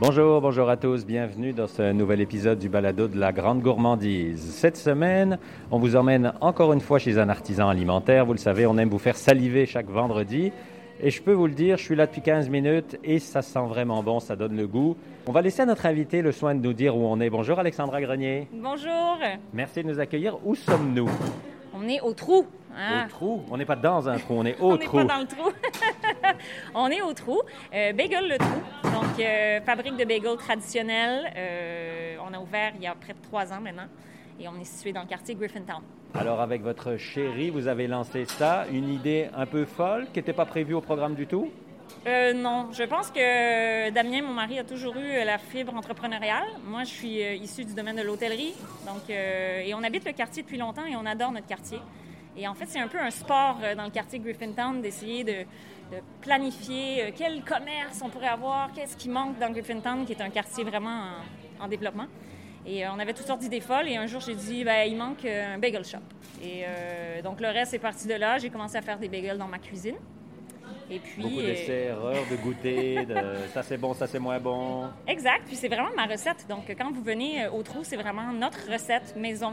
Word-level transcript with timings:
Bonjour, 0.00 0.40
bonjour 0.40 0.70
à 0.70 0.78
tous, 0.78 1.04
bienvenue 1.04 1.52
dans 1.52 1.66
ce 1.66 1.92
nouvel 1.92 2.22
épisode 2.22 2.58
du 2.58 2.70
balado 2.70 3.06
de 3.06 3.18
la 3.18 3.32
grande 3.32 3.60
gourmandise. 3.60 4.40
Cette 4.54 4.78
semaine, 4.78 5.38
on 5.70 5.78
vous 5.78 5.94
emmène 5.94 6.32
encore 6.40 6.72
une 6.72 6.80
fois 6.80 6.98
chez 6.98 7.18
un 7.18 7.28
artisan 7.28 7.68
alimentaire. 7.68 8.24
Vous 8.24 8.32
le 8.32 8.38
savez, 8.38 8.64
on 8.66 8.78
aime 8.78 8.88
vous 8.88 8.98
faire 8.98 9.16
saliver 9.16 9.66
chaque 9.66 9.90
vendredi. 9.90 10.52
Et 11.02 11.10
je 11.10 11.22
peux 11.22 11.34
vous 11.34 11.46
le 11.46 11.52
dire, 11.52 11.76
je 11.76 11.82
suis 11.84 11.96
là 11.96 12.06
depuis 12.06 12.22
15 12.22 12.48
minutes 12.48 12.98
et 13.04 13.18
ça 13.18 13.42
sent 13.42 13.66
vraiment 13.68 14.02
bon, 14.02 14.20
ça 14.20 14.36
donne 14.36 14.56
le 14.56 14.66
goût. 14.66 14.96
On 15.26 15.32
va 15.32 15.42
laisser 15.42 15.60
à 15.62 15.66
notre 15.66 15.84
invité 15.84 16.22
le 16.22 16.32
soin 16.32 16.54
de 16.54 16.60
nous 16.60 16.72
dire 16.72 16.96
où 16.96 17.04
on 17.06 17.20
est. 17.20 17.28
Bonjour 17.28 17.58
Alexandra 17.58 18.00
Grenier. 18.00 18.48
Bonjour. 18.52 19.18
Merci 19.52 19.82
de 19.82 19.88
nous 19.88 20.00
accueillir. 20.00 20.38
Où 20.46 20.54
sommes-nous? 20.54 21.10
On 21.74 21.86
est 21.88 22.00
au 22.00 22.14
trou. 22.14 22.46
Au 22.70 23.08
trou? 23.08 23.42
On 23.50 23.56
n'est 23.58 23.64
pas 23.66 23.76
dans 23.76 24.08
un 24.08 24.16
trou, 24.18 24.34
on 24.38 24.46
est 24.46 24.58
au 24.60 24.72
on 24.72 24.76
trou. 24.78 24.98
n'est 25.00 25.06
pas 25.06 25.14
dans 25.14 25.20
le 25.20 25.26
trou. 25.26 25.50
on 26.74 26.88
est 26.88 27.02
au 27.02 27.12
trou. 27.12 27.40
Euh, 27.74 27.92
bagel 27.92 28.28
le 28.28 28.38
trou. 28.38 28.60
Euh, 29.24 29.60
fabrique 29.60 29.96
de 29.96 30.04
bagels 30.04 30.36
traditionnels. 30.36 31.32
Euh, 31.36 32.16
on 32.26 32.32
a 32.32 32.38
ouvert 32.38 32.72
il 32.76 32.82
y 32.82 32.86
a 32.86 32.94
près 32.94 33.12
de 33.12 33.22
trois 33.22 33.52
ans 33.52 33.60
maintenant. 33.60 33.86
Et 34.38 34.48
on 34.48 34.58
est 34.58 34.64
situé 34.64 34.92
dans 34.92 35.02
le 35.02 35.06
quartier 35.06 35.34
Griffintown. 35.34 35.82
Alors, 36.14 36.40
avec 36.40 36.62
votre 36.62 36.96
chérie, 36.96 37.50
vous 37.50 37.68
avez 37.68 37.86
lancé 37.86 38.24
ça, 38.24 38.64
une 38.72 38.88
idée 38.88 39.28
un 39.36 39.46
peu 39.46 39.64
folle 39.64 40.06
qui 40.12 40.18
n'était 40.18 40.32
pas 40.32 40.46
prévue 40.46 40.74
au 40.74 40.80
programme 40.80 41.14
du 41.14 41.26
tout? 41.26 41.50
Euh, 42.06 42.32
non, 42.32 42.68
je 42.72 42.82
pense 42.84 43.10
que 43.10 43.90
Damien, 43.90 44.22
mon 44.22 44.32
mari, 44.32 44.58
a 44.58 44.64
toujours 44.64 44.96
eu 44.96 45.24
la 45.24 45.38
fibre 45.38 45.74
entrepreneuriale. 45.74 46.46
Moi, 46.64 46.84
je 46.84 46.90
suis 46.90 47.22
euh, 47.22 47.34
issue 47.34 47.64
du 47.64 47.74
domaine 47.74 47.96
de 47.96 48.02
l'hôtellerie. 48.02 48.54
Donc, 48.86 49.10
et 49.10 49.74
on 49.74 49.82
habite 49.82 50.06
le 50.06 50.12
quartier 50.12 50.42
depuis 50.42 50.58
longtemps 50.58 50.86
et 50.86 50.96
on 50.96 51.04
adore 51.04 51.32
notre 51.32 51.46
quartier. 51.46 51.78
Et 52.36 52.48
en 52.48 52.54
fait, 52.54 52.66
c'est 52.66 52.80
un 52.80 52.88
peu 52.88 52.98
un 52.98 53.10
sport 53.10 53.58
dans 53.76 53.84
le 53.84 53.90
quartier 53.90 54.18
Griffintown 54.20 54.80
d'essayer 54.80 55.24
de, 55.24 55.44
de 55.90 55.98
planifier 56.20 57.04
euh, 57.04 57.10
quel 57.16 57.42
commerce 57.42 58.00
on 58.02 58.08
pourrait 58.08 58.28
avoir, 58.28 58.72
qu'est-ce 58.72 58.96
qui 58.96 59.08
manque 59.08 59.38
dans 59.38 59.50
Griffintown, 59.50 60.04
qui 60.04 60.12
est 60.12 60.22
un 60.22 60.30
quartier 60.30 60.64
vraiment 60.64 61.02
en, 61.60 61.64
en 61.64 61.68
développement. 61.68 62.06
Et 62.66 62.84
euh, 62.84 62.92
on 62.94 62.98
avait 62.98 63.14
toutes 63.14 63.26
sortes 63.26 63.40
d'idées 63.40 63.60
folles. 63.60 63.88
Et 63.88 63.96
un 63.96 64.06
jour, 64.06 64.20
j'ai 64.20 64.34
dit, 64.34 64.64
ben, 64.64 64.84
il 64.86 64.96
manque 64.96 65.24
euh, 65.24 65.54
un 65.54 65.58
bagel 65.58 65.84
shop. 65.84 65.98
Et 66.42 66.64
euh, 66.66 67.22
donc, 67.22 67.40
le 67.40 67.48
reste 67.48 67.74
est 67.74 67.78
parti 67.78 68.06
de 68.06 68.14
là. 68.14 68.38
J'ai 68.38 68.50
commencé 68.50 68.76
à 68.76 68.82
faire 68.82 68.98
des 68.98 69.08
bagels 69.08 69.38
dans 69.38 69.48
ma 69.48 69.58
cuisine. 69.58 69.96
Et 70.90 70.98
puis, 70.98 71.22
Beaucoup 71.22 71.40
d'essais, 71.40 71.84
erreurs, 71.84 72.24
de 72.28 72.36
goûter, 72.36 73.04
de 73.06 73.14
ça 73.54 73.62
c'est 73.62 73.76
bon, 73.76 73.94
ça 73.94 74.08
c'est 74.08 74.18
moins 74.18 74.40
bon. 74.40 74.88
Exact. 75.06 75.42
Puis 75.46 75.54
c'est 75.54 75.68
vraiment 75.68 75.90
ma 75.96 76.06
recette. 76.06 76.46
Donc, 76.48 76.64
quand 76.76 76.90
vous 76.90 77.02
venez 77.02 77.46
au 77.46 77.62
trou, 77.62 77.80
c'est 77.84 77.96
vraiment 77.96 78.32
notre 78.32 78.70
recette 78.70 79.14
maison 79.16 79.52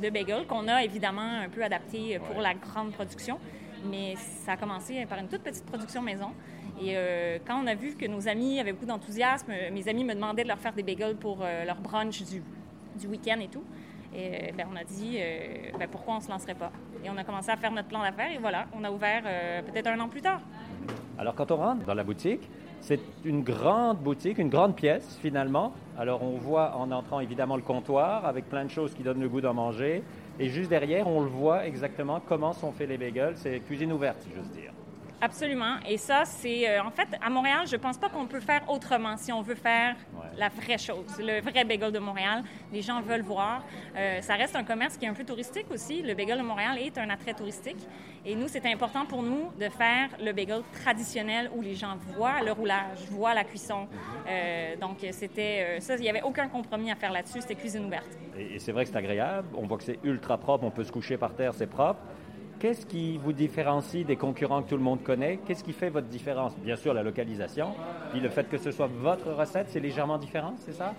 de 0.00 0.10
bagel 0.10 0.46
qu'on 0.46 0.68
a 0.68 0.84
évidemment 0.84 1.40
un 1.40 1.48
peu 1.48 1.64
adaptée 1.64 2.20
pour 2.30 2.40
la 2.40 2.54
grande 2.54 2.92
production. 2.92 3.40
Mais 3.90 4.14
ça 4.16 4.52
a 4.52 4.56
commencé 4.56 5.04
par 5.06 5.18
une 5.18 5.28
toute 5.28 5.42
petite 5.42 5.64
production 5.66 6.02
maison. 6.02 6.30
Et 6.80 6.92
euh, 6.96 7.38
quand 7.46 7.62
on 7.62 7.66
a 7.66 7.74
vu 7.74 7.94
que 7.94 8.06
nos 8.06 8.28
amis 8.28 8.60
avaient 8.60 8.72
beaucoup 8.72 8.86
d'enthousiasme, 8.86 9.52
mes 9.72 9.88
amis 9.88 10.04
me 10.04 10.14
demandaient 10.14 10.42
de 10.42 10.48
leur 10.48 10.58
faire 10.58 10.72
des 10.72 10.82
bagels 10.82 11.16
pour 11.16 11.38
euh, 11.40 11.64
leur 11.64 11.76
brunch 11.76 12.22
du, 12.24 12.42
du 12.98 13.06
week-end 13.06 13.38
et 13.40 13.48
tout. 13.48 13.64
Et 14.14 14.28
euh, 14.28 14.52
ben, 14.56 14.66
on 14.72 14.76
a 14.76 14.84
dit, 14.84 15.18
ben, 15.78 15.88
pourquoi 15.90 16.14
on 16.14 16.18
ne 16.18 16.22
se 16.22 16.28
lancerait 16.28 16.54
pas? 16.54 16.70
Et 17.04 17.10
on 17.10 17.16
a 17.16 17.24
commencé 17.24 17.50
à 17.50 17.56
faire 17.56 17.72
notre 17.72 17.88
plan 17.88 18.02
d'affaires 18.02 18.32
et 18.32 18.38
voilà, 18.38 18.66
on 18.74 18.84
a 18.84 18.90
ouvert 18.90 19.22
peut-être 19.64 19.86
un 19.86 20.00
an 20.00 20.08
plus 20.08 20.22
tard. 20.22 20.40
Alors 21.18 21.34
quand 21.34 21.50
on 21.50 21.56
rentre 21.56 21.84
dans 21.84 21.94
la 21.94 22.04
boutique, 22.04 22.48
c'est 22.80 23.00
une 23.24 23.42
grande 23.42 23.98
boutique, 23.98 24.38
une 24.38 24.50
grande 24.50 24.76
pièce 24.76 25.18
finalement. 25.20 25.72
Alors 25.98 26.22
on 26.22 26.36
voit 26.36 26.76
en 26.76 26.90
entrant 26.92 27.20
évidemment 27.20 27.56
le 27.56 27.62
comptoir 27.62 28.26
avec 28.26 28.48
plein 28.48 28.64
de 28.64 28.70
choses 28.70 28.94
qui 28.94 29.02
donnent 29.02 29.20
le 29.20 29.28
goût 29.28 29.40
d'en 29.40 29.54
manger. 29.54 30.02
Et 30.38 30.48
juste 30.48 30.70
derrière, 30.70 31.06
on 31.08 31.20
le 31.22 31.28
voit 31.28 31.66
exactement 31.66 32.20
comment 32.20 32.52
sont 32.52 32.72
faits 32.72 32.88
les 32.88 32.98
bagels. 32.98 33.36
C'est 33.36 33.60
cuisine 33.62 33.92
ouverte, 33.92 34.20
si 34.22 34.32
j'ose 34.32 34.50
dire. 34.50 34.75
Absolument. 35.20 35.76
Et 35.88 35.96
ça, 35.96 36.24
c'est 36.26 36.68
euh, 36.68 36.82
en 36.82 36.90
fait 36.90 37.08
à 37.24 37.30
Montréal, 37.30 37.66
je 37.66 37.76
pense 37.76 37.96
pas 37.96 38.08
qu'on 38.10 38.26
peut 38.26 38.40
faire 38.40 38.62
autrement 38.68 39.16
si 39.16 39.32
on 39.32 39.40
veut 39.40 39.54
faire 39.54 39.96
Ouais. 40.14 40.26
la 40.36 40.48
vraie 40.48 40.76
chose, 40.78 41.18
le 41.18 41.40
vrai 41.40 41.64
bagel 41.64 41.90
de 41.92 41.98
Montréal. 41.98 42.42
Les 42.72 42.82
gens 42.82 43.00
veulent 43.00 43.22
voir. 43.22 43.62
Euh, 43.96 44.20
ça 44.20 44.34
reste 44.34 44.56
un 44.56 44.64
commerce 44.64 44.96
qui 44.98 45.06
est 45.06 45.08
un 45.08 45.14
peu 45.14 45.24
touristique 45.24 45.70
aussi. 45.70 46.02
Le 46.02 46.14
bagel 46.14 46.38
de 46.38 46.42
Montréal 46.42 46.78
est 46.78 46.96
un 46.98 47.08
attrait 47.10 47.32
touristique. 47.34 47.78
Et 48.26 48.34
nous, 48.34 48.48
c'est 48.48 48.66
important 48.66 49.06
pour 49.06 49.22
nous 49.22 49.50
de 49.58 49.68
faire 49.68 50.08
le 50.22 50.32
bagel 50.32 50.60
traditionnel 50.84 51.50
où 51.54 51.62
les 51.62 51.74
gens 51.74 51.96
voient 52.14 52.42
le 52.42 52.52
roulage, 52.52 52.98
voient 53.10 53.34
la 53.34 53.44
cuisson. 53.44 53.86
Euh, 54.28 54.76
donc, 54.76 54.98
c'était 55.12 55.80
ça. 55.80 55.94
Il 55.96 56.00
n'y 56.02 56.10
avait 56.10 56.22
aucun 56.22 56.48
compromis 56.48 56.90
à 56.90 56.96
faire 56.96 57.12
là-dessus. 57.12 57.40
C'était 57.40 57.54
cuisine 57.54 57.84
ouverte. 57.86 58.08
Et, 58.36 58.56
et 58.56 58.58
c'est 58.58 58.72
vrai 58.72 58.84
que 58.84 58.90
c'est 58.90 58.96
agréable. 58.98 59.48
On 59.56 59.66
voit 59.66 59.78
que 59.78 59.84
c'est 59.84 59.98
ultra 60.02 60.36
propre. 60.38 60.64
On 60.64 60.70
peut 60.70 60.84
se 60.84 60.92
coucher 60.92 61.16
par 61.16 61.34
terre, 61.34 61.54
c'est 61.54 61.66
propre. 61.68 62.00
Qu'est-ce 62.58 62.86
qui 62.86 63.18
vous 63.18 63.32
différencie 63.32 64.04
des 64.06 64.16
concurrents 64.16 64.62
que 64.62 64.70
tout 64.70 64.76
le 64.76 64.82
monde 64.82 65.02
connaît? 65.02 65.38
Qu'est-ce 65.46 65.62
qui 65.62 65.72
fait 65.74 65.90
votre 65.90 66.06
différence? 66.08 66.56
Bien 66.56 66.76
sûr, 66.76 66.94
la 66.94 67.02
localisation. 67.02 67.74
Puis 68.10 68.20
le 68.20 68.30
fait 68.30 68.48
que 68.48 68.56
ce 68.56 68.70
soit 68.70 68.86
votre 68.88 69.30
recette, 69.32 69.66
c'est 69.70 69.80
légèrement 69.80 70.16
différent, 70.18 70.54
c'est 70.64 70.72
ça? 70.72 70.94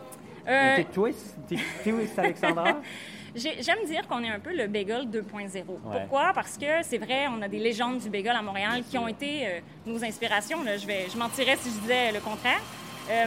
Euh, 0.47 0.73
Un 0.73 0.84
petit 0.84 0.91
twist? 0.94 1.35
Un 1.38 1.56
petit 1.56 1.59
twist, 1.84 2.19
Alexandra? 2.19 2.78
J'ai- 3.35 3.62
J'aime 3.62 3.84
dire 3.85 4.07
qu'on 4.07 4.23
est 4.23 4.29
un 4.29 4.40
peu 4.40 4.56
le 4.56 4.68
bagel 4.68 5.06
2.0. 5.09 5.63
Pourquoi? 5.91 6.31
Parce 6.34 6.57
que 6.57 6.66
c'est 6.84 6.97
vrai, 6.97 7.25
on 7.35 7.41
a 7.41 7.47
des 7.47 7.59
légendes 7.59 8.00
du 8.00 8.09
bagel 8.09 8.35
à 8.35 8.41
Montréal 8.41 8.84
qui 8.89 8.97
ont 8.97 9.07
été 9.07 9.45
euh, 9.47 9.59
nos 9.85 10.03
inspirations. 10.03 10.63
Là. 10.63 10.78
Je, 10.78 10.88
vais, 10.88 11.07
je 11.12 11.18
mentirais 11.18 11.56
si 11.57 11.69
je 11.69 11.79
disais 11.81 12.12
le 12.12 12.19
contraire. 12.19 12.62
Euh, 13.09 13.25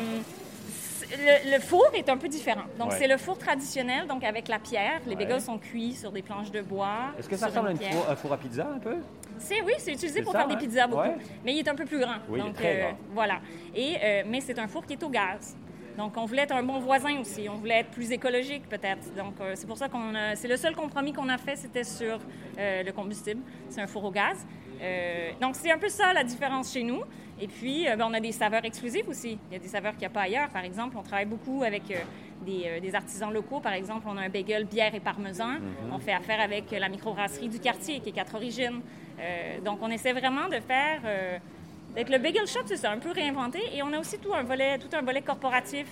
le, 1.17 1.53
le 1.55 1.61
four 1.61 1.87
est 1.95 2.09
un 2.09 2.17
peu 2.17 2.29
différent. 2.29 2.63
Donc, 2.79 2.91
Ouais. 2.91 2.97
c'est 2.99 3.09
le 3.09 3.17
four 3.17 3.39
traditionnel, 3.39 4.07
donc 4.07 4.25
avec 4.25 4.49
la 4.49 4.59
pierre. 4.59 5.01
Les 5.07 5.11
Ouais. 5.15 5.25
bagels 5.25 5.41
sont 5.41 5.59
cuits 5.59 5.95
sur 5.95 6.13
des 6.13 6.23
planches 6.23 6.51
de 6.51 6.61
bois. 6.63 7.13
Est-ce 7.19 7.29
que 7.29 7.37
ça 7.37 7.47
ressemble 7.47 7.69
à 7.69 7.71
une 7.73 7.79
pierre. 7.79 7.93
four, 7.93 8.11
un 8.11 8.17
four 8.17 8.33
à 8.33 8.37
pizza 8.39 8.69
un 8.75 8.79
peu? 8.79 8.97
C'est 9.39 9.63
oui, 9.63 9.73
c'est 9.79 9.93
utilisé 9.93 10.23
pour 10.23 10.33
ça, 10.33 10.41
faire 10.41 10.49
des 10.49 10.57
pizzas 10.57 10.87
beaucoup, 10.87 11.03
Ouais. 11.03 11.17
mais 11.45 11.55
il 11.55 11.59
est 11.59 11.69
un 11.69 11.75
peu 11.75 11.87
plus 11.87 11.99
grand. 11.99 12.17
Oui, 12.29 12.39
il 12.39 12.41
est 12.41 12.45
Donc 12.45 12.55
très 12.57 12.77
euh, 12.77 12.83
grand. 12.89 12.99
voilà. 13.13 13.41
Et 13.75 13.97
euh, 14.03 14.23
mais 14.27 14.41
c'est 14.41 14.59
un 14.59 14.69
four 14.69 14.85
qui 14.85 14.93
est 14.95 15.03
au 15.03 15.09
gaz. 15.09 15.57
Donc 15.97 16.17
on 16.17 16.25
voulait 16.25 16.43
être 16.43 16.55
un 16.55 16.63
bon 16.63 16.79
voisin 16.79 17.19
aussi. 17.21 17.49
On 17.49 17.57
voulait 17.57 17.81
être 17.81 17.91
plus 17.91 18.11
écologique 18.13 18.69
peut-être. 18.69 19.13
Donc 19.17 19.35
euh, 19.41 19.53
c'est 19.55 19.67
pour 19.67 19.77
ça 19.79 19.89
qu'on 19.89 20.15
a. 20.15 20.37
C'est 20.37 20.49
le 20.49 20.57
seul 20.57 20.75
compromis 20.75 21.13
qu'on 21.13 21.29
a 21.29 21.39
fait, 21.39 21.57
c'était 21.57 21.85
sur 21.85 22.19
euh, 22.59 22.83
le 22.83 22.93
combustible. 22.93 23.41
C'est 23.71 23.81
un 23.81 23.87
four 23.87 24.05
au 24.05 24.11
gaz. 24.11 24.47
Euh, 24.81 25.31
donc 25.41 25.57
c'est 25.57 25.71
un 25.71 25.79
peu 25.79 25.89
ça 25.89 26.13
la 26.13 26.25
différence 26.25 26.73
chez 26.73 26.83
nous. 26.83 27.03
Et 27.41 27.49
puis 27.49 27.89
euh, 27.89 27.97
ben, 27.97 28.07
on 28.09 28.15
a 28.15 28.21
des 28.21 28.33
saveurs 28.33 28.65
exclusives 28.65 29.09
aussi. 29.09 29.39
Il 29.51 29.53
y 29.55 29.57
a 29.57 29.59
des 29.59 29.69
saveurs 29.69 29.93
qu'il 29.93 30.01
n'y 30.01 30.07
a 30.07 30.11
pas 30.11 30.23
ailleurs. 30.23 30.49
Par 30.49 30.65
exemple, 30.65 30.97
on 30.99 31.03
travaille 31.03 31.27
beaucoup 31.27 31.63
avec 31.63 31.91
euh, 31.91 31.97
des, 32.45 32.81
des 32.81 32.95
artisans 32.95 33.33
locaux. 33.33 33.61
Par 33.61 33.73
exemple, 33.73 34.07
on 34.09 34.17
a 34.17 34.23
un 34.23 34.29
bagel 34.29 34.65
bière 34.65 34.95
et 34.95 35.01
parmesan. 35.01 35.57
On 35.93 35.99
fait 35.99 36.13
affaire 36.13 36.41
avec 36.41 36.71
la 36.71 36.89
microbrasserie 36.89 37.49
du 37.49 37.59
quartier 37.59 38.01
qui 38.01 38.09
est 38.09 38.13
Quatre 38.13 38.35
Origines. 38.35 38.81
Donc 39.63 39.81
on 39.83 39.91
essaie 39.91 40.15
vraiment 40.15 40.49
de 40.49 40.59
faire 40.61 41.03
d'être 41.95 42.09
le 42.09 42.17
bagel 42.17 42.47
shop, 42.47 42.61
c'est 42.65 42.79
ça, 42.79 42.93
un 42.93 42.97
peu 42.97 43.11
réinventé. 43.11 43.61
Et 43.75 43.83
on 43.83 43.93
a 43.93 43.99
aussi 43.99 44.19
tout 44.19 44.33
un 44.33 44.43
volet, 44.43 44.79
tout 44.79 44.89
un 44.97 45.03
volet 45.03 45.21
corporatif. 45.21 45.87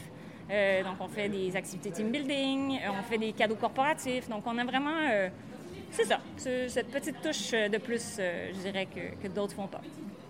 Donc 0.49 0.97
on 1.01 1.09
fait 1.09 1.29
des 1.29 1.55
activités 1.55 1.91
team 1.91 2.11
building, 2.11 2.81
on 2.99 3.03
fait 3.03 3.19
des 3.19 3.35
cadeaux 3.35 3.57
corporatifs. 3.57 4.31
Donc 4.31 4.45
on 4.47 4.57
a 4.57 4.65
vraiment, 4.65 4.97
c'est 5.91 6.05
ça, 6.05 6.19
ce- 6.37 6.69
cette 6.69 6.91
petite 6.91 7.21
touche 7.23 7.53
euh, 7.55 7.69
de 7.69 7.79
plus, 7.79 8.17
euh, 8.19 8.51
je 8.53 8.59
dirais 8.61 8.87
que, 8.87 9.23
que 9.23 9.29
d'autres 9.33 9.55
font 9.55 9.67
pas. 9.67 9.81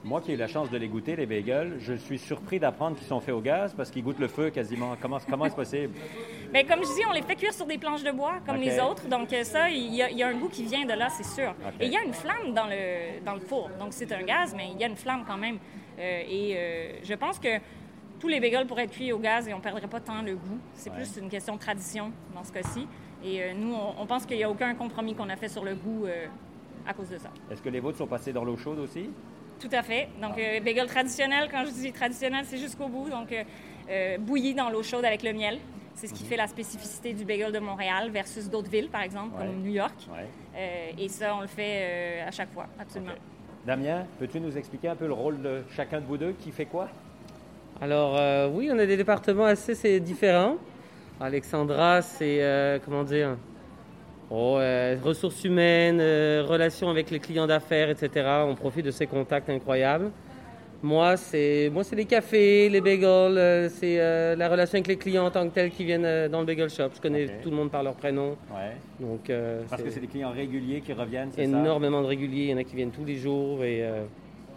Moi 0.04 0.20
qui 0.20 0.30
ai 0.30 0.34
eu 0.34 0.36
la 0.38 0.46
chance 0.46 0.70
de 0.70 0.78
les 0.78 0.86
goûter, 0.88 1.16
les 1.16 1.26
bagels, 1.26 1.76
je 1.80 1.92
suis 1.94 2.18
surpris 2.18 2.60
d'apprendre 2.60 2.96
qu'ils 2.96 3.06
sont 3.08 3.20
faits 3.20 3.34
au 3.34 3.40
gaz 3.40 3.74
parce 3.76 3.90
qu'ils 3.90 4.02
goûtent 4.04 4.20
le 4.20 4.28
feu 4.28 4.50
quasiment. 4.50 4.94
Comment 5.02 5.18
comment 5.28 5.46
est-ce 5.46 5.56
possible? 5.56 5.92
Bien, 6.52 6.64
comme 6.64 6.78
je 6.82 6.94
dis, 6.94 7.02
on 7.08 7.12
les 7.12 7.22
fait 7.22 7.34
cuire 7.34 7.52
sur 7.52 7.66
des 7.66 7.76
planches 7.78 8.04
de 8.04 8.12
bois, 8.12 8.36
comme 8.46 8.56
les 8.56 8.78
autres. 8.80 9.06
Donc, 9.08 9.32
euh, 9.32 9.42
ça, 9.44 9.68
il 9.68 9.94
y, 9.94 10.00
a, 10.02 10.08
il 10.10 10.16
y 10.16 10.22
a 10.22 10.28
un 10.28 10.34
goût 10.38 10.48
qui 10.48 10.64
vient 10.64 10.86
de 10.86 10.92
là, 10.94 11.08
c'est 11.10 11.24
sûr. 11.26 11.52
Et 11.80 11.86
il 11.86 11.92
y 11.92 11.96
a 11.96 12.02
une 12.04 12.14
flamme 12.14 12.54
dans 12.54 12.66
le, 12.66 13.20
dans 13.24 13.34
le 13.34 13.40
four. 13.40 13.68
Donc, 13.78 13.88
c'est 13.90 14.10
un 14.12 14.22
gaz, 14.22 14.54
mais 14.56 14.68
il 14.72 14.80
y 14.80 14.84
a 14.84 14.86
une 14.86 14.96
flamme 14.96 15.24
quand 15.26 15.36
même. 15.36 15.58
Euh, 15.98 16.22
et 16.26 16.54
euh, 16.56 16.92
je 17.02 17.14
pense 17.14 17.38
que 17.38 17.58
tous 18.20 18.28
les 18.28 18.40
bagels 18.40 18.66
pourraient 18.66 18.84
être 18.84 18.92
cuits 18.92 19.12
au 19.12 19.18
gaz 19.18 19.46
et 19.48 19.52
on 19.52 19.58
ne 19.58 19.62
perdrait 19.62 19.86
pas 19.88 20.00
tant 20.00 20.22
le 20.22 20.36
goût. 20.36 20.58
C'est 20.74 20.90
Ouais. 20.90 20.96
plus 20.96 21.16
une 21.20 21.28
question 21.28 21.56
de 21.56 21.60
tradition 21.60 22.12
dans 22.34 22.44
ce 22.44 22.52
cas-ci. 22.52 22.86
Et 23.24 23.42
euh, 23.42 23.52
nous, 23.54 23.74
on, 23.74 24.02
on 24.02 24.06
pense 24.06 24.24
qu'il 24.26 24.36
n'y 24.36 24.44
a 24.44 24.50
aucun 24.50 24.74
compromis 24.74 25.14
qu'on 25.14 25.28
a 25.28 25.36
fait 25.36 25.48
sur 25.48 25.64
le 25.64 25.74
goût 25.74 26.06
euh, 26.06 26.26
à 26.86 26.94
cause 26.94 27.08
de 27.08 27.18
ça. 27.18 27.30
Est-ce 27.50 27.62
que 27.62 27.68
les 27.68 27.80
vôtres 27.80 27.98
sont 27.98 28.06
passés 28.06 28.32
dans 28.32 28.44
l'eau 28.44 28.56
chaude 28.56 28.78
aussi? 28.78 29.10
Tout 29.60 29.68
à 29.72 29.82
fait. 29.82 30.08
Donc, 30.22 30.38
euh, 30.38 30.60
bagel 30.60 30.86
traditionnel, 30.86 31.48
quand 31.50 31.64
je 31.66 31.70
dis 31.72 31.92
traditionnel, 31.92 32.44
c'est 32.46 32.58
jusqu'au 32.58 32.86
bout. 32.88 33.08
Donc, 33.10 33.32
euh, 33.32 33.42
euh, 33.90 34.18
bouilli 34.18 34.54
dans 34.54 34.70
l'eau 34.70 34.82
chaude 34.82 35.04
avec 35.04 35.22
le 35.22 35.32
miel. 35.32 35.58
C'est 35.96 36.06
ce 36.06 36.14
qui 36.14 36.24
fait 36.24 36.36
la 36.36 36.46
spécificité 36.46 37.12
du 37.12 37.24
bagel 37.24 37.50
de 37.50 37.58
Montréal 37.58 38.08
versus 38.10 38.48
d'autres 38.48 38.70
villes, 38.70 38.88
par 38.88 39.02
exemple, 39.02 39.32
Ouais. 39.36 39.46
comme 39.46 39.56
New 39.62 39.72
York. 39.72 39.94
Ouais. 40.12 40.26
Euh, 40.56 40.90
et 40.96 41.08
ça, 41.08 41.34
on 41.34 41.40
le 41.40 41.48
fait 41.48 41.80
euh, 42.22 42.28
à 42.28 42.30
chaque 42.30 42.52
fois, 42.52 42.66
absolument. 42.78 43.14
Damien, 43.66 44.06
peux-tu 44.20 44.38
nous 44.38 44.56
expliquer 44.56 44.86
un 44.88 44.94
peu 44.94 45.08
le 45.08 45.12
rôle 45.12 45.42
de 45.42 45.64
chacun 45.74 46.00
de 46.00 46.06
vous 46.06 46.16
deux? 46.16 46.32
Qui 46.38 46.52
fait 46.52 46.66
quoi? 46.66 46.88
Alors 47.80 48.16
euh, 48.16 48.48
oui, 48.48 48.70
on 48.72 48.78
a 48.78 48.86
des 48.86 48.96
départements 48.96 49.44
assez 49.44 49.98
différents. 50.00 50.56
Alexandra, 51.20 52.00
c'est 52.02 52.38
euh, 52.42 52.78
comment 52.84 53.02
dire 53.02 53.36
oh, 54.30 54.56
euh, 54.58 54.96
ressources 55.02 55.42
humaines, 55.44 55.98
euh, 56.00 56.44
relations 56.46 56.88
avec 56.90 57.10
les 57.10 57.18
clients 57.18 57.46
d'affaires, 57.46 57.90
etc. 57.90 58.26
On 58.46 58.54
profite 58.54 58.86
de 58.86 58.90
ces 58.92 59.06
contacts 59.06 59.50
incroyables. 59.50 60.10
Moi, 60.80 61.16
c'est 61.16 61.70
moi, 61.72 61.82
c'est 61.82 61.96
les 61.96 62.04
cafés, 62.04 62.68
les 62.68 62.80
bagels, 62.80 63.68
c'est 63.68 63.96
la 64.36 64.48
relation 64.48 64.76
avec 64.76 64.86
les 64.86 64.96
clients 64.96 65.26
en 65.26 65.30
tant 65.32 65.48
que 65.48 65.52
tels 65.52 65.72
qui 65.72 65.84
viennent 65.84 66.28
dans 66.28 66.38
le 66.38 66.46
bagel 66.46 66.70
shop. 66.70 66.90
Je 66.94 67.00
connais 67.00 67.26
tout 67.42 67.50
le 67.50 67.56
monde 67.56 67.70
par 67.72 67.82
leur 67.82 67.94
prénom, 67.94 68.36
Ouais. 68.54 68.76
donc 69.00 69.28
Parce 69.68 69.82
que 69.82 69.90
c'est 69.90 69.98
des 69.98 70.06
clients 70.06 70.30
réguliers 70.30 70.80
qui 70.80 70.92
reviennent, 70.92 71.30
c'est 71.34 71.46
ça? 71.46 71.50
énormément 71.58 72.00
de 72.00 72.06
réguliers. 72.06 72.44
Il 72.44 72.50
y 72.50 72.54
en 72.54 72.58
a 72.58 72.62
qui 72.62 72.76
viennent 72.76 72.92
tous 72.92 73.04
les 73.04 73.16
jours 73.16 73.64
et 73.64 73.82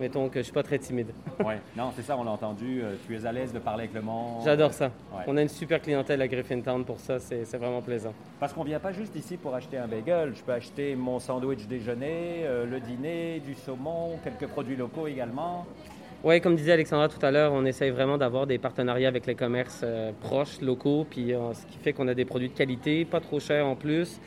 mettons 0.02 0.28
que 0.30 0.40
je 0.40 0.44
suis 0.44 0.52
pas 0.52 0.64
très 0.64 0.80
timide. 0.80 1.12
Oui, 1.46 1.54
non, 1.78 1.92
c'est 1.96 2.02
ça, 2.02 2.18
on 2.18 2.24
l'a 2.24 2.32
entendu. 2.32 2.82
euh, 2.84 2.96
tu 3.08 3.16
es 3.16 3.26
à 3.26 3.32
l'aise 3.32 3.54
de 3.54 3.60
parler 3.60 3.84
avec 3.84 3.94
le 3.96 4.02
monde. 4.02 4.42
J'adore 4.44 4.74
ça. 4.74 4.92
Ouais. 5.14 5.24
On 5.28 5.38
a 5.38 5.42
une 5.42 5.48
super 5.50 5.82
clientèle 5.82 6.22
à 6.22 6.28
Griffintown 6.28 6.84
pour 6.84 7.00
ça, 7.00 7.20
c'est 7.20 7.46
c'est 7.46 7.58
vraiment 7.58 7.82
plaisant. 7.82 8.14
Parce 8.40 8.52
qu'on 8.54 8.64
vient 8.64 8.80
pas 8.80 8.92
juste 8.92 9.16
ici 9.16 9.38
pour 9.38 9.56
acheter 9.56 9.78
un 9.78 9.88
bagel. 9.88 10.34
Je 10.36 10.42
peux 10.44 10.52
acheter 10.52 10.96
mon 10.96 11.20
sandwich 11.20 11.68
déjeuner, 11.68 12.42
euh, 12.44 12.66
le 12.66 12.80
dîner, 12.80 13.40
du 13.46 13.56
saumon, 13.56 14.18
quelques 14.24 14.48
produits 14.52 14.76
locaux 14.76 15.08
également. 15.08 15.66
Oui, 16.24 16.40
comme 16.40 16.56
disait 16.56 16.74
Alexandra 16.74 17.08
tout 17.10 17.24
à 17.26 17.32
l'heure, 17.32 17.52
on 17.52 17.66
essaye 17.66 17.90
vraiment 17.90 18.18
d'avoir 18.18 18.46
des 18.46 18.60
partenariats 18.60 19.08
avec 19.08 19.26
les 19.26 19.34
commerces 19.36 19.82
euh, 19.84 20.12
proches, 20.22 20.62
locaux, 20.62 21.06
puis 21.10 21.34
euh, 21.34 21.54
ce 21.54 21.66
qui 21.66 21.80
fait 21.80 21.94
qu'on 21.94 22.08
a 22.08 22.14
des 22.14 22.26
produits 22.26 22.50
de 22.50 22.54
qualité, 22.54 23.06
pas 23.06 23.20
trop 23.20 23.40
chers 23.40 23.66
en 23.66 23.76
plus. 23.76 24.20